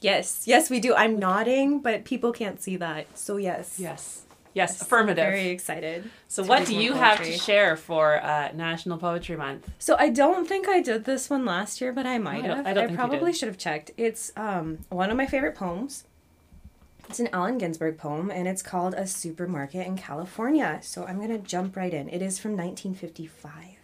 Yes, 0.00 0.42
yes, 0.46 0.68
we 0.68 0.80
do. 0.80 0.96
I'm 0.96 1.20
nodding, 1.20 1.78
but 1.78 2.04
people 2.04 2.32
can't 2.32 2.60
see 2.60 2.74
that. 2.78 3.06
So 3.16 3.36
yes. 3.36 3.78
Yes. 3.78 4.22
Yes, 4.52 4.82
affirmative. 4.82 5.22
Very 5.24 5.50
excited. 5.50 6.10
so 6.26 6.42
what 6.42 6.66
do 6.66 6.74
you 6.74 6.94
have 6.94 7.22
to 7.22 7.38
share 7.38 7.76
for 7.76 8.20
uh, 8.20 8.50
National 8.52 8.98
Poetry 8.98 9.36
Month? 9.36 9.70
So 9.78 9.94
I 9.96 10.10
don't 10.10 10.48
think 10.48 10.68
I 10.68 10.80
did 10.82 11.04
this 11.04 11.30
one 11.30 11.44
last 11.44 11.80
year, 11.80 11.92
but 11.92 12.04
I 12.04 12.18
might 12.18 12.42
I 12.42 12.46
don't- 12.48 12.56
have. 12.56 12.66
I 12.66 12.72
don't 12.72 12.88
think 12.88 12.90
you 12.90 13.06
probably 13.06 13.32
should 13.32 13.46
have 13.46 13.58
checked. 13.58 13.92
It's 13.96 14.32
um 14.36 14.78
one 14.88 15.10
of 15.12 15.16
my 15.16 15.26
favorite 15.26 15.54
poems. 15.54 16.02
It's 17.08 17.20
an 17.20 17.28
Allen 17.32 17.58
Ginsberg 17.58 17.96
poem, 17.96 18.28
and 18.28 18.48
it's 18.48 18.60
called 18.62 18.94
"A 18.94 19.06
Supermarket 19.06 19.86
in 19.86 19.96
California." 19.96 20.80
So 20.82 21.04
I'm 21.06 21.20
gonna 21.20 21.38
jump 21.38 21.76
right 21.76 21.94
in. 21.94 22.08
It 22.08 22.20
is 22.20 22.40
from 22.40 22.56
1955. 22.56 23.76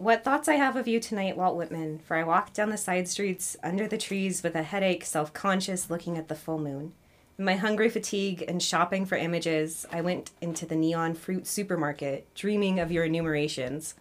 What 0.00 0.24
thoughts 0.24 0.48
I 0.48 0.54
have 0.54 0.76
of 0.76 0.88
you 0.88 0.98
tonight, 0.98 1.36
Walt 1.36 1.56
Whitman, 1.56 1.98
for 1.98 2.16
I 2.16 2.24
walked 2.24 2.54
down 2.54 2.70
the 2.70 2.78
side 2.78 3.06
streets 3.06 3.54
under 3.62 3.86
the 3.86 3.98
trees 3.98 4.42
with 4.42 4.54
a 4.54 4.62
headache, 4.62 5.04
self 5.04 5.34
conscious, 5.34 5.90
looking 5.90 6.16
at 6.16 6.28
the 6.28 6.34
full 6.34 6.58
moon. 6.58 6.94
In 7.38 7.44
my 7.44 7.56
hungry 7.56 7.90
fatigue 7.90 8.42
and 8.48 8.62
shopping 8.62 9.04
for 9.04 9.16
images, 9.16 9.84
I 9.92 10.00
went 10.00 10.30
into 10.40 10.64
the 10.64 10.74
neon 10.74 11.12
fruit 11.12 11.46
supermarket, 11.46 12.34
dreaming 12.34 12.80
of 12.80 12.90
your 12.90 13.04
enumerations. 13.04 13.94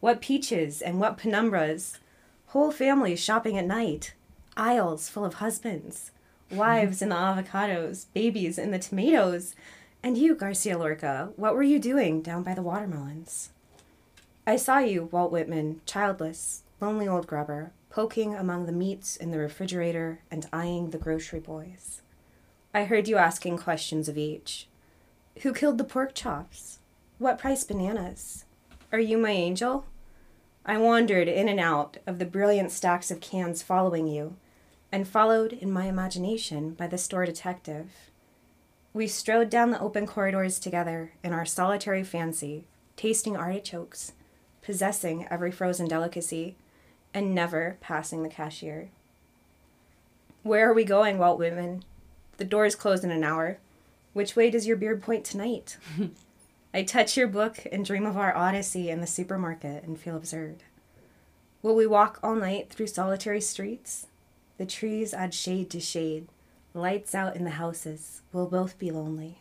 What 0.00 0.20
peaches 0.20 0.82
and 0.82 0.98
what 0.98 1.18
penumbras! 1.18 1.98
Whole 2.46 2.72
families 2.72 3.20
shopping 3.20 3.56
at 3.56 3.64
night. 3.64 4.14
Aisles 4.56 5.08
full 5.08 5.24
of 5.24 5.34
husbands. 5.34 6.10
Wives 6.50 7.00
in 7.00 7.10
the 7.10 7.14
avocados, 7.14 8.06
babies 8.12 8.58
in 8.58 8.72
the 8.72 8.80
tomatoes. 8.80 9.54
And 10.02 10.18
you, 10.18 10.34
Garcia 10.34 10.76
Lorca, 10.76 11.30
what 11.36 11.54
were 11.54 11.62
you 11.62 11.78
doing 11.78 12.22
down 12.22 12.42
by 12.42 12.54
the 12.54 12.62
watermelons? 12.62 13.50
I 14.48 14.56
saw 14.56 14.78
you, 14.78 15.10
Walt 15.12 15.30
Whitman, 15.30 15.82
childless, 15.84 16.62
lonely 16.80 17.06
old 17.06 17.26
grubber, 17.26 17.72
poking 17.90 18.34
among 18.34 18.64
the 18.64 18.72
meats 18.72 19.14
in 19.14 19.30
the 19.30 19.36
refrigerator 19.36 20.20
and 20.30 20.48
eyeing 20.54 20.88
the 20.88 20.96
grocery 20.96 21.38
boys. 21.38 22.00
I 22.72 22.84
heard 22.84 23.08
you 23.08 23.18
asking 23.18 23.58
questions 23.58 24.08
of 24.08 24.16
each. 24.16 24.66
Who 25.42 25.52
killed 25.52 25.76
the 25.76 25.84
pork 25.84 26.14
chops? 26.14 26.78
What 27.18 27.38
price 27.38 27.62
bananas? 27.62 28.46
Are 28.90 28.98
you 28.98 29.18
my 29.18 29.32
angel? 29.32 29.84
I 30.64 30.78
wandered 30.78 31.28
in 31.28 31.46
and 31.46 31.60
out 31.60 31.98
of 32.06 32.18
the 32.18 32.24
brilliant 32.24 32.72
stacks 32.72 33.10
of 33.10 33.20
cans 33.20 33.60
following 33.60 34.08
you, 34.08 34.36
and 34.90 35.06
followed 35.06 35.52
in 35.52 35.70
my 35.70 35.88
imagination 35.88 36.70
by 36.70 36.86
the 36.86 36.96
store 36.96 37.26
detective. 37.26 37.90
We 38.94 39.08
strode 39.08 39.50
down 39.50 39.72
the 39.72 39.80
open 39.80 40.06
corridors 40.06 40.58
together 40.58 41.12
in 41.22 41.34
our 41.34 41.44
solitary 41.44 42.02
fancy, 42.02 42.64
tasting 42.96 43.36
artichokes, 43.36 44.12
possessing 44.68 45.26
every 45.30 45.50
frozen 45.50 45.88
delicacy, 45.88 46.54
and 47.14 47.34
never 47.34 47.78
passing 47.80 48.22
the 48.22 48.28
cashier. 48.28 48.90
Where 50.42 50.68
are 50.68 50.74
we 50.74 50.84
going, 50.84 51.16
Walt 51.16 51.38
Whitman? 51.38 51.84
The 52.36 52.44
doors 52.44 52.74
close 52.74 53.02
in 53.02 53.10
an 53.10 53.24
hour. 53.24 53.56
Which 54.12 54.36
way 54.36 54.50
does 54.50 54.66
your 54.66 54.76
beard 54.76 55.02
point 55.02 55.24
tonight? 55.24 55.78
I 56.74 56.82
touch 56.82 57.16
your 57.16 57.28
book 57.28 57.66
and 57.72 57.82
dream 57.82 58.04
of 58.04 58.18
our 58.18 58.36
odyssey 58.36 58.90
in 58.90 59.00
the 59.00 59.06
supermarket 59.06 59.84
and 59.84 59.98
feel 59.98 60.18
absurd. 60.18 60.56
Will 61.62 61.74
we 61.74 61.86
walk 61.86 62.18
all 62.22 62.34
night 62.34 62.68
through 62.68 62.88
solitary 62.88 63.40
streets? 63.40 64.08
The 64.58 64.66
trees 64.66 65.14
add 65.14 65.32
shade 65.32 65.70
to 65.70 65.80
shade, 65.80 66.28
lights 66.74 67.14
out 67.14 67.36
in 67.36 67.44
the 67.44 67.52
houses. 67.52 68.20
We'll 68.34 68.48
both 68.48 68.78
be 68.78 68.90
lonely. 68.90 69.38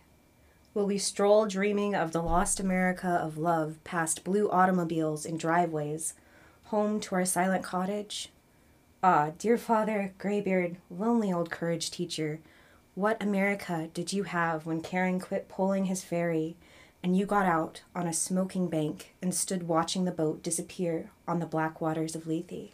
Will 0.77 0.85
we 0.85 0.99
stroll 0.99 1.47
dreaming 1.47 1.95
of 1.95 2.11
the 2.11 2.21
lost 2.21 2.59
America 2.59 3.07
of 3.07 3.39
love 3.39 3.83
past 3.83 4.23
blue 4.23 4.47
automobiles 4.51 5.25
and 5.25 5.39
driveways, 5.39 6.13
home 6.65 6.99
to 6.99 7.15
our 7.15 7.25
silent 7.25 7.63
cottage? 7.63 8.29
Ah, 9.01 9.31
dear 9.39 9.57
father, 9.57 10.13
graybeard, 10.19 10.77
lonely 10.91 11.33
old 11.33 11.49
courage 11.49 11.89
teacher, 11.89 12.41
what 12.93 13.19
America 13.19 13.89
did 13.91 14.13
you 14.13 14.21
have 14.21 14.67
when 14.67 14.83
Charon 14.83 15.19
quit 15.19 15.49
pulling 15.49 15.85
his 15.85 16.03
ferry 16.03 16.55
and 17.01 17.17
you 17.17 17.25
got 17.25 17.47
out 17.47 17.81
on 17.95 18.05
a 18.05 18.13
smoking 18.13 18.69
bank 18.69 19.15
and 19.19 19.33
stood 19.33 19.67
watching 19.67 20.05
the 20.05 20.11
boat 20.11 20.43
disappear 20.43 21.09
on 21.27 21.39
the 21.39 21.47
black 21.47 21.81
waters 21.81 22.13
of 22.13 22.27
Lethe? 22.27 22.69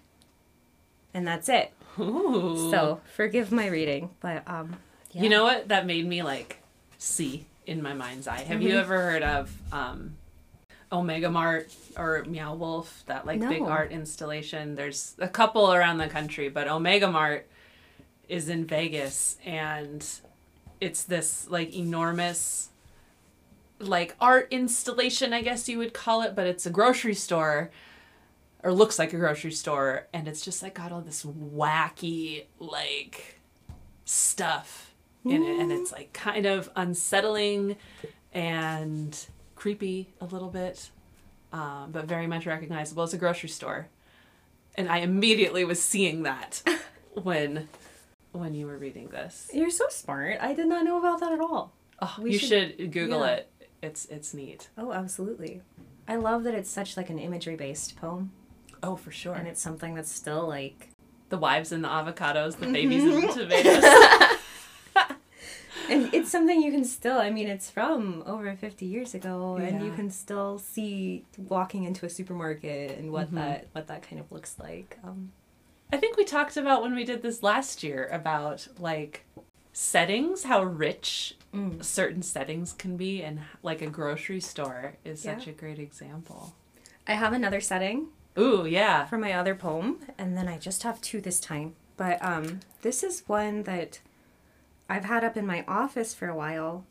And 1.13 1.25
that's 1.25 1.47
it. 1.47 1.71
Ooh. 1.97 2.69
So 2.69 2.99
forgive 3.15 3.49
my 3.49 3.67
reading, 3.67 4.09
but 4.19 4.45
um, 4.45 4.75
You 5.13 5.29
know 5.29 5.45
what? 5.45 5.69
That 5.69 5.85
made 5.85 6.05
me 6.05 6.21
like 6.21 6.59
see 6.97 7.45
in 7.65 7.81
my 7.81 7.93
mind's 7.93 8.27
eye. 8.27 8.39
Have 8.41 8.61
you 8.61 8.69
Mm-hmm. 8.69 8.77
ever 8.79 9.01
heard 9.01 9.23
of 9.23 9.51
um, 9.71 10.15
Omega 10.91 11.29
Mart 11.29 11.71
or 11.97 12.23
Meow 12.25 12.55
Wolf? 12.55 13.03
That 13.07 13.25
like 13.25 13.39
big 13.39 13.61
art 13.61 13.91
installation. 13.91 14.75
There's 14.75 15.15
a 15.19 15.27
couple 15.27 15.73
around 15.73 15.97
the 15.97 16.07
country, 16.07 16.49
but 16.49 16.67
Omega 16.67 17.09
Mart 17.09 17.47
is 18.29 18.49
in 18.49 18.65
Vegas, 18.65 19.37
and 19.45 20.05
it's 20.81 21.03
this 21.03 21.47
like 21.49 21.73
enormous 21.75 22.69
like 23.79 24.15
art 24.21 24.47
installation, 24.51 25.33
I 25.33 25.41
guess 25.41 25.67
you 25.67 25.77
would 25.77 25.93
call 25.93 26.21
it, 26.21 26.35
but 26.35 26.47
it's 26.47 26.65
a 26.65 26.69
grocery 26.69 27.13
store 27.15 27.69
or 28.63 28.71
looks 28.71 28.97
like 28.97 29.11
a 29.11 29.17
grocery 29.17 29.51
store 29.51 30.07
and 30.13 30.25
it's 30.25 30.39
just 30.41 30.63
like 30.63 30.75
got 30.75 30.93
all 30.93 31.01
this 31.01 31.25
wacky 31.25 32.45
like 32.59 33.39
stuff 34.05 34.92
in 35.25 35.41
it 35.43 35.59
and 35.59 35.71
it's 35.71 35.91
like 35.91 36.11
kind 36.13 36.45
of 36.45 36.69
unsettling 36.75 37.75
and 38.33 39.25
creepy 39.55 40.13
a 40.19 40.25
little 40.25 40.49
bit 40.49 40.89
um, 41.53 41.91
but 41.91 42.05
very 42.05 42.25
much 42.27 42.45
recognizable. 42.47 43.03
As 43.03 43.13
a 43.13 43.17
grocery 43.17 43.49
store. 43.49 43.87
And 44.75 44.89
i 44.89 44.97
immediately 44.99 45.63
was 45.63 45.79
seeing 45.79 46.23
that 46.23 46.63
when 47.13 47.69
when 48.31 48.55
you 48.55 48.65
were 48.65 48.77
reading 48.77 49.09
this. 49.09 49.51
You're 49.53 49.69
so 49.69 49.85
smart. 49.89 50.39
I 50.41 50.53
did 50.55 50.65
not 50.67 50.83
know 50.83 50.97
about 50.97 51.19
that 51.19 51.31
at 51.31 51.39
all. 51.39 51.71
oh, 52.01 52.15
We 52.19 52.33
you 52.33 52.39
should- 52.39 52.75
should, 52.79 52.91
google 52.91 53.19
yeah. 53.19 53.33
it. 53.33 53.51
It's 53.83 54.05
it's 54.05 54.33
neat. 54.33 54.69
Oh, 54.77 54.91
absolutely. 54.91 55.61
I 56.07 56.15
love 56.15 56.43
that 56.45 56.55
it's 56.55 56.69
such 56.71 56.97
like 56.97 57.09
an 57.11 57.19
imagery 57.19 57.55
based 57.55 57.95
poem. 57.97 58.31
Oh 58.81 58.95
for 58.95 59.11
sure. 59.11 59.35
And 59.35 59.47
it's 59.47 59.61
something 59.61 59.93
that's 59.93 60.11
still 60.11 60.47
like 60.47 60.89
the 61.29 61.37
wives 61.37 61.71
and 61.71 61.83
the 61.83 61.87
avocados 61.87 62.57
the 62.57 62.65
babies 62.71 63.03
and 63.13 63.23
the 63.29 63.33
tomatoes 63.33 63.83
and 65.89 66.13
it's 66.13 66.29
something 66.31 66.61
you 66.61 66.71
can 66.71 66.83
still 66.85 67.17
I 67.17 67.29
mean 67.29 67.47
it's 67.47 67.69
from 67.69 68.23
over 68.25 68.55
50 68.55 68.85
years 68.85 69.13
ago 69.13 69.57
and 69.57 69.83
you 69.85 69.91
can 69.91 70.09
still 70.09 70.57
see 70.59 71.25
walking 71.37 71.83
into 71.83 72.05
a 72.05 72.09
supermarket 72.09 72.97
and 72.97 73.11
what 73.11 73.31
Mhm. 73.31 73.35
that 73.35 73.67
what 73.73 73.87
that 73.87 74.01
kind 74.07 74.19
of 74.19 74.31
looks 74.31 74.57
like. 74.59 74.97
Um 75.03 75.31
I 75.91 75.97
think 75.97 76.17
we 76.17 76.23
talked 76.23 76.57
about 76.57 76.81
when 76.81 76.95
we 76.95 77.03
did 77.03 77.21
this 77.21 77.43
last 77.43 77.83
year 77.83 78.07
about 78.11 78.67
like 78.79 79.25
settings, 79.73 80.43
how 80.43 80.63
rich 80.63 81.35
Mm. 81.53 81.83
certain 81.83 82.23
settings 82.23 82.73
can 82.73 82.97
be, 82.97 83.21
and 83.21 83.39
like 83.61 83.83
a 83.83 83.87
grocery 83.87 84.39
store 84.39 84.93
is 85.05 85.21
such 85.21 85.45
a 85.45 85.51
great 85.51 85.77
example. 85.77 86.55
I 87.07 87.13
have 87.13 87.31
another 87.31 87.61
setting 87.61 88.07
Ooh, 88.39 88.65
yeah. 88.65 89.05
for 89.05 89.19
my 89.19 89.33
other 89.33 89.53
poem, 89.53 89.99
and 90.17 90.35
then 90.35 90.47
I 90.47 90.57
just 90.57 90.81
have 90.81 90.99
two 90.99 91.21
this 91.21 91.39
time. 91.39 91.75
But 91.95 92.17
um, 92.25 92.61
this 92.81 93.03
is 93.03 93.21
one 93.27 93.61
that 93.63 93.99
I've 94.93 95.05
had 95.05 95.23
up 95.23 95.35
in 95.37 95.45
my 95.45 95.63
office 95.67 96.13
for 96.13 96.27
a 96.27 96.35
while, 96.35 96.85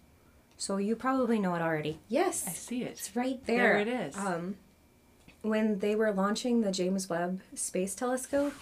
so 0.57 0.77
you 0.77 0.97
probably 0.97 1.39
know 1.39 1.55
it 1.55 1.63
already. 1.63 1.99
Yes, 2.09 2.45
I 2.47 2.51
see 2.53 2.83
it. 2.83 2.91
it's 2.93 3.15
right 3.17 3.45
There 3.47 3.57
there. 3.75 3.79
it 3.79 3.89
is. 3.89 4.17
Um, 4.17 4.57
when 5.43 5.79
they 5.81 5.95
were 5.95 6.13
launching 6.13 6.61
the 6.63 6.73
James 6.73 7.09
Webb 7.09 7.41
Space 7.55 7.95
Telescope, 7.95 8.55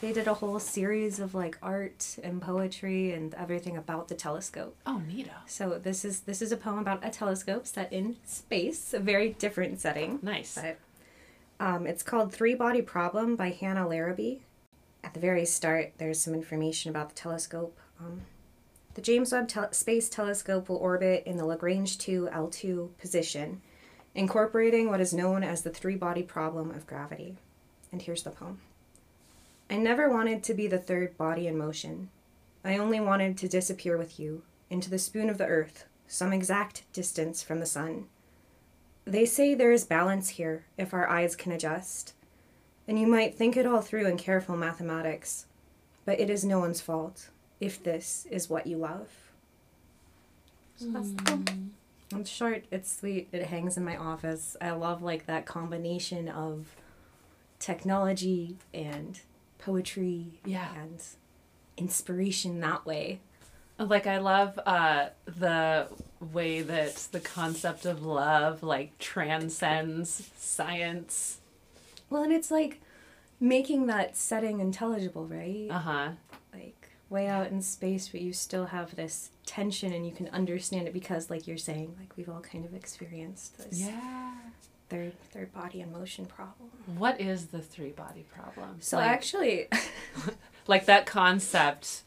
they 0.00 0.12
did 0.12 0.26
a 0.28 0.34
whole 0.34 0.58
series 0.58 1.18
of 1.18 1.34
like 1.34 1.56
art 1.62 2.18
and 2.22 2.42
poetry 2.42 3.12
and 3.12 3.34
everything 3.34 3.76
about 3.76 4.08
the 4.08 4.14
telescope. 4.14 4.76
Oh, 4.86 5.00
neato. 5.08 5.30
So 5.46 5.78
this 5.78 6.04
is 6.04 6.20
this 6.20 6.42
is 6.42 6.52
a 6.52 6.56
poem 6.56 6.78
about 6.78 7.04
a 7.04 7.10
telescope 7.10 7.66
set 7.66 7.92
in 7.92 8.16
space, 8.24 8.92
a 8.94 8.98
very 9.00 9.30
different 9.30 9.80
setting. 9.80 10.18
Nice. 10.22 10.56
But 10.60 10.78
um, 11.60 11.86
it's 11.86 12.02
called 12.02 12.32
Three 12.32 12.54
Body 12.54 12.82
Problem 12.82 13.34
by 13.36 13.50
Hannah 13.50 13.88
Larrabee. 13.88 14.38
At 15.04 15.14
the 15.14 15.20
very 15.20 15.44
start, 15.44 15.92
there's 15.98 16.20
some 16.20 16.34
information 16.34 16.90
about 16.90 17.08
the 17.10 17.14
telescope. 17.14 17.78
Um, 18.00 18.22
the 18.98 19.02
James 19.02 19.30
Webb 19.30 19.46
tel- 19.46 19.72
Space 19.72 20.08
Telescope 20.08 20.68
will 20.68 20.78
orbit 20.78 21.22
in 21.24 21.36
the 21.36 21.46
Lagrange 21.46 21.98
2 21.98 22.30
L2 22.32 22.98
position, 22.98 23.60
incorporating 24.12 24.88
what 24.88 25.00
is 25.00 25.14
known 25.14 25.44
as 25.44 25.62
the 25.62 25.70
three 25.70 25.94
body 25.94 26.24
problem 26.24 26.72
of 26.72 26.84
gravity. 26.84 27.36
And 27.92 28.02
here's 28.02 28.24
the 28.24 28.30
poem 28.30 28.58
I 29.70 29.76
never 29.76 30.10
wanted 30.10 30.42
to 30.42 30.52
be 30.52 30.66
the 30.66 30.80
third 30.80 31.16
body 31.16 31.46
in 31.46 31.56
motion. 31.56 32.08
I 32.64 32.76
only 32.76 32.98
wanted 32.98 33.38
to 33.38 33.48
disappear 33.48 33.96
with 33.96 34.18
you 34.18 34.42
into 34.68 34.90
the 34.90 34.98
spoon 34.98 35.30
of 35.30 35.38
the 35.38 35.46
earth, 35.46 35.84
some 36.08 36.32
exact 36.32 36.82
distance 36.92 37.40
from 37.40 37.60
the 37.60 37.66
sun. 37.66 38.06
They 39.04 39.26
say 39.26 39.54
there 39.54 39.70
is 39.70 39.84
balance 39.84 40.30
here 40.30 40.64
if 40.76 40.92
our 40.92 41.08
eyes 41.08 41.36
can 41.36 41.52
adjust. 41.52 42.14
And 42.88 42.98
you 42.98 43.06
might 43.06 43.36
think 43.36 43.56
it 43.56 43.64
all 43.64 43.80
through 43.80 44.08
in 44.08 44.16
careful 44.16 44.56
mathematics, 44.56 45.46
but 46.04 46.18
it 46.18 46.28
is 46.28 46.44
no 46.44 46.58
one's 46.58 46.80
fault 46.80 47.28
if 47.60 47.82
this 47.82 48.26
is 48.30 48.48
what 48.48 48.66
you 48.66 48.76
love. 48.76 49.08
So 50.76 50.86
that's 50.90 51.10
the 51.10 51.22
poem. 51.22 51.74
It's 52.14 52.30
short, 52.30 52.64
it's 52.70 52.96
sweet, 52.96 53.28
it 53.32 53.46
hangs 53.46 53.76
in 53.76 53.84
my 53.84 53.96
office. 53.96 54.56
I 54.60 54.70
love 54.70 55.02
like 55.02 55.26
that 55.26 55.44
combination 55.44 56.28
of 56.28 56.74
technology 57.58 58.56
and 58.72 59.20
poetry 59.58 60.40
Yeah. 60.44 60.68
and 60.80 61.02
inspiration 61.76 62.60
that 62.60 62.86
way. 62.86 63.20
Like 63.78 64.06
I 64.06 64.18
love 64.18 64.58
uh, 64.66 65.08
the 65.26 65.88
way 66.32 66.62
that 66.62 66.96
the 67.12 67.20
concept 67.20 67.84
of 67.86 68.04
love 68.04 68.62
like 68.62 68.98
transcends 68.98 70.30
science. 70.36 71.38
Well, 72.10 72.22
and 72.22 72.32
it's 72.32 72.50
like 72.50 72.80
making 73.38 73.86
that 73.86 74.16
setting 74.16 74.58
intelligible, 74.60 75.26
right? 75.26 75.68
Uh 75.70 75.78
huh. 75.78 76.08
Way 77.10 77.26
out 77.26 77.46
in 77.50 77.62
space 77.62 78.08
but 78.08 78.20
you 78.20 78.32
still 78.32 78.66
have 78.66 78.94
this 78.96 79.30
tension 79.46 79.92
and 79.92 80.04
you 80.06 80.12
can 80.12 80.28
understand 80.28 80.86
it 80.86 80.92
because 80.92 81.30
like 81.30 81.46
you're 81.46 81.56
saying 81.56 81.94
like 81.98 82.16
we've 82.16 82.28
all 82.28 82.40
kind 82.40 82.64
of 82.64 82.74
experienced 82.74 83.56
this 83.58 83.80
Yeah. 83.80 84.32
third 84.90 85.12
third 85.30 85.52
body 85.52 85.80
in 85.80 85.90
motion 85.92 86.26
problem 86.26 86.68
What 86.98 87.20
is 87.20 87.46
the 87.46 87.60
three 87.60 87.90
body 87.92 88.24
problem? 88.34 88.76
so 88.80 88.98
like, 88.98 89.06
actually 89.08 89.68
like 90.66 90.84
that 90.86 91.06
concept. 91.06 92.02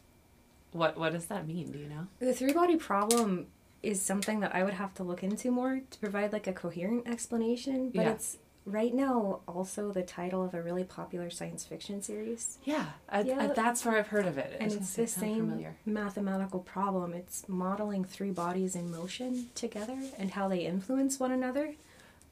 What 0.72 0.96
what 0.96 1.12
does 1.12 1.26
that 1.26 1.46
mean? 1.46 1.70
Do 1.72 1.78
you 1.78 1.88
know? 1.88 2.06
the 2.20 2.32
three 2.32 2.52
body 2.52 2.76
problem 2.76 3.46
is 3.82 4.00
something 4.00 4.38
that 4.38 4.54
i 4.54 4.62
would 4.62 4.74
have 4.74 4.94
to 4.94 5.02
look 5.02 5.24
into 5.24 5.50
more 5.50 5.80
to 5.90 5.98
provide 5.98 6.32
like 6.32 6.46
a 6.46 6.52
coherent 6.52 7.08
explanation 7.08 7.90
but 7.92 8.02
Yeah. 8.04 8.10
it's 8.12 8.38
right 8.64 8.94
now 8.94 9.40
also 9.48 9.90
the 9.90 10.02
title 10.02 10.44
of 10.44 10.54
a 10.54 10.62
really 10.62 10.84
popular 10.84 11.30
science 11.30 11.64
fiction 11.64 12.00
series 12.00 12.58
Yeah, 12.64 12.86
I, 13.08 13.20
I, 13.20 13.46
that's 13.48 13.84
where 13.84 13.96
I've 13.98 14.08
heard 14.08 14.26
of 14.26 14.38
it. 14.38 14.56
And 14.60 14.70
gonna 14.70 14.80
it's 14.80 14.94
the 14.94 15.06
same 15.06 15.48
familiar. 15.48 15.76
mathematical 15.84 16.60
problem. 16.60 17.12
It's 17.12 17.48
modeling 17.48 18.04
three 18.04 18.30
bodies 18.30 18.76
in 18.76 18.90
motion 18.90 19.48
together 19.54 19.98
and 20.18 20.30
how 20.30 20.48
they 20.48 20.60
influence 20.60 21.18
one 21.18 21.32
another. 21.32 21.74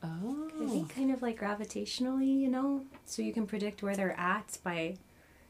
Oh. 0.02 0.50
I 0.62 0.66
think 0.66 0.94
kind 0.94 1.12
of 1.12 1.20
like 1.20 1.40
gravitationally, 1.40 2.38
you 2.40 2.48
know, 2.48 2.84
so 3.04 3.22
you 3.22 3.32
can 3.32 3.46
predict 3.46 3.82
where 3.82 3.96
they're 3.96 4.18
at 4.18 4.58
by 4.62 4.96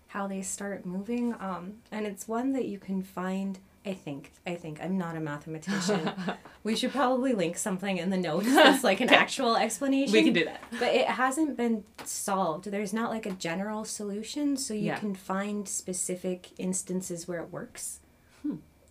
how 0.08 0.26
they 0.26 0.42
start 0.42 0.84
moving. 0.84 1.34
Um, 1.38 1.74
and 1.92 2.06
it's 2.06 2.26
one 2.26 2.52
that 2.52 2.64
you 2.64 2.78
can 2.78 3.02
find 3.02 3.58
I 3.86 3.94
think. 3.94 4.30
I 4.46 4.56
think. 4.56 4.78
I'm 4.82 4.98
not 4.98 5.16
a 5.16 5.20
mathematician. 5.20 6.10
we 6.64 6.76
should 6.76 6.92
probably 6.92 7.32
link 7.32 7.56
something 7.56 7.96
in 7.96 8.10
the 8.10 8.18
notes 8.18 8.46
that's 8.54 8.84
like 8.84 9.00
an 9.00 9.08
actual 9.08 9.56
explanation. 9.56 10.12
We 10.12 10.22
can 10.22 10.34
do 10.34 10.44
that. 10.44 10.62
But 10.78 10.94
it 10.94 11.06
hasn't 11.06 11.56
been 11.56 11.84
solved. 12.04 12.66
There's 12.66 12.92
not 12.92 13.10
like 13.10 13.24
a 13.24 13.30
general 13.32 13.84
solution, 13.86 14.56
so 14.58 14.74
you 14.74 14.88
Yeah. 14.88 14.98
can 14.98 15.14
find 15.14 15.66
specific 15.66 16.50
instances 16.58 17.26
where 17.26 17.40
it 17.40 17.50
works. 17.50 18.00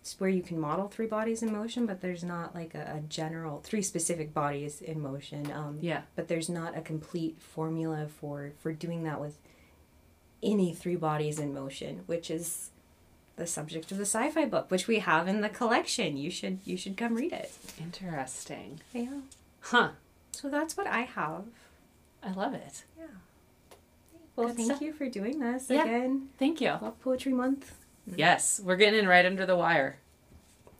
It's 0.00 0.18
where 0.18 0.30
you 0.30 0.40
can 0.42 0.58
model 0.58 0.88
three 0.88 1.06
bodies 1.06 1.42
in 1.42 1.52
motion, 1.52 1.84
but 1.84 2.00
there's 2.00 2.24
not 2.24 2.54
like 2.54 2.74
a, 2.74 2.94
a 2.96 3.00
general 3.08 3.60
three 3.60 3.82
specific 3.82 4.32
bodies 4.32 4.80
in 4.80 4.98
motion. 5.00 5.52
Um, 5.52 5.76
Yeah. 5.82 6.02
But 6.16 6.26
there's 6.26 6.48
not 6.48 6.74
a 6.76 6.80
complete 6.80 7.40
formula 7.40 8.08
for 8.08 8.52
for 8.58 8.72
doing 8.72 9.04
that 9.04 9.20
with 9.20 9.38
any 10.42 10.74
three 10.74 10.96
bodies 10.96 11.38
in 11.38 11.52
motion, 11.52 12.00
which 12.06 12.30
is 12.30 12.70
the 13.36 13.46
subject 13.46 13.90
of 13.92 13.98
the 13.98 14.04
sci-fi 14.06 14.44
book, 14.44 14.70
which 14.70 14.86
we 14.86 14.98
have 15.00 15.26
in 15.28 15.40
the 15.40 15.48
collection. 15.48 16.16
You 16.16 16.30
should 16.30 16.58
you 16.64 16.76
should 16.76 16.96
come 16.96 17.14
read 17.14 17.32
it. 17.32 17.52
Interesting. 17.80 18.80
Yeah. 18.92 19.20
Huh. 19.60 19.90
So 20.32 20.48
that's 20.48 20.76
what 20.76 20.86
I 20.86 21.00
have. 21.02 21.44
I 22.22 22.32
love 22.32 22.54
it. 22.54 22.84
Yeah. 22.98 23.06
Well, 24.36 24.48
Good 24.48 24.56
thank 24.56 24.66
stuff. 24.70 24.82
you 24.82 24.92
for 24.92 25.08
doing 25.08 25.38
this 25.40 25.66
Yeah. 25.68 25.82
again. 25.84 26.28
Thank 26.38 26.60
you. 26.60 26.68
Love 26.80 27.00
Poetry 27.00 27.32
Month. 27.32 27.74
Mm-hmm. 28.08 28.18
Yes, 28.18 28.60
we're 28.62 28.76
getting 28.76 28.98
in 29.00 29.08
right 29.08 29.26
under 29.26 29.44
the 29.46 29.56
wire. 29.56 29.98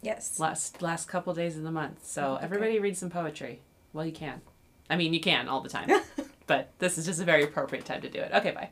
Yes. 0.03 0.39
Last 0.39 0.81
last 0.83 1.09
couple 1.09 1.35
days 1.35 1.57
of 1.57 1.63
the 1.63 1.71
month. 1.71 2.05
So 2.07 2.35
Okay. 2.35 2.45
everybody 2.45 2.79
read 2.79 2.97
some 2.97 3.11
poetry. 3.11 3.61
Well, 3.93 4.07
you 4.07 4.13
can. 4.13 4.41
I 4.89 4.97
mean, 4.97 5.13
you 5.15 5.21
can 5.21 5.49
all 5.49 5.61
the 5.61 5.69
time. 5.69 5.91
but 6.47 6.71
this 6.79 6.97
is 6.99 7.07
just 7.07 7.21
a 7.21 7.25
very 7.25 7.43
appropriate 7.45 7.85
time 7.85 8.01
to 8.03 8.09
do 8.09 8.19
it. 8.21 8.33
Okay, 8.33 8.51
bye. 8.53 8.71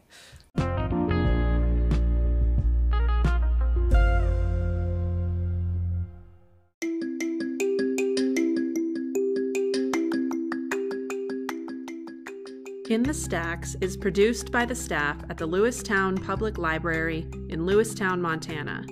In 12.88 13.02
the 13.02 13.12
Stacks 13.12 13.76
is 13.82 13.98
produced 13.98 14.50
by 14.50 14.64
the 14.64 14.74
staff 14.74 15.18
at 15.28 15.36
the 15.36 15.46
Lewistown 15.46 16.24
Public 16.24 16.56
Library 16.56 17.28
in 17.50 17.66
Lewistown, 17.66 18.18
Montana. 18.18 18.82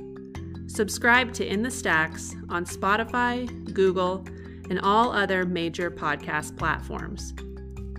Subscribe 0.66 1.32
to 1.32 1.46
In 1.46 1.62
the 1.62 1.70
Stacks 1.70 2.36
on 2.50 2.66
Spotify, 2.66 3.46
Google, 3.72 4.22
and 4.68 4.78
all 4.80 5.12
other 5.12 5.46
major 5.46 5.90
podcast 5.90 6.58
platforms. 6.58 7.32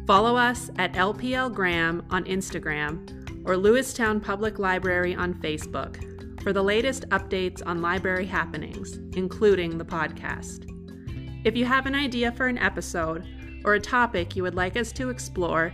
Follow 0.06 0.38
us 0.38 0.70
at 0.78 0.94
LPL 0.94 1.52
Graham 1.52 2.06
on 2.12 2.26
Instagram 2.26 3.48
or 3.48 3.56
Lewistown 3.56 4.24
Public 4.24 4.60
Library 4.60 5.16
on 5.16 5.34
Facebook 5.34 6.44
for 6.44 6.54
the 6.54 6.64
latest 6.64 7.10
updates 7.10 7.64
on 7.66 7.82
library 7.82 8.28
happenings, 8.28 9.00
including 9.18 9.80
the 9.80 9.86
podcast. 9.86 10.70
If 11.44 11.58
you 11.58 11.66
have 11.66 11.88
an 11.88 11.96
idea 11.96 12.32
for 12.34 12.46
an 12.46 12.60
episode 12.60 13.26
or 13.66 13.74
a 13.74 13.80
topic 13.80 14.36
you 14.36 14.44
would 14.44 14.54
like 14.54 14.78
us 14.78 14.92
to 14.92 15.10
explore, 15.10 15.74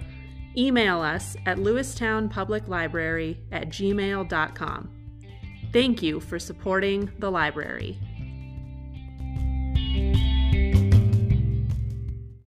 email 0.58 1.02
us 1.02 1.36
at 1.46 1.58
lewistownpubliclibrary 1.58 3.38
at 3.52 3.70
gmail.com. 3.70 4.90
Thank 5.72 6.04
you 6.04 6.20
for 6.20 6.38
supporting 6.38 7.12
the 7.18 7.32
library. 7.32 7.98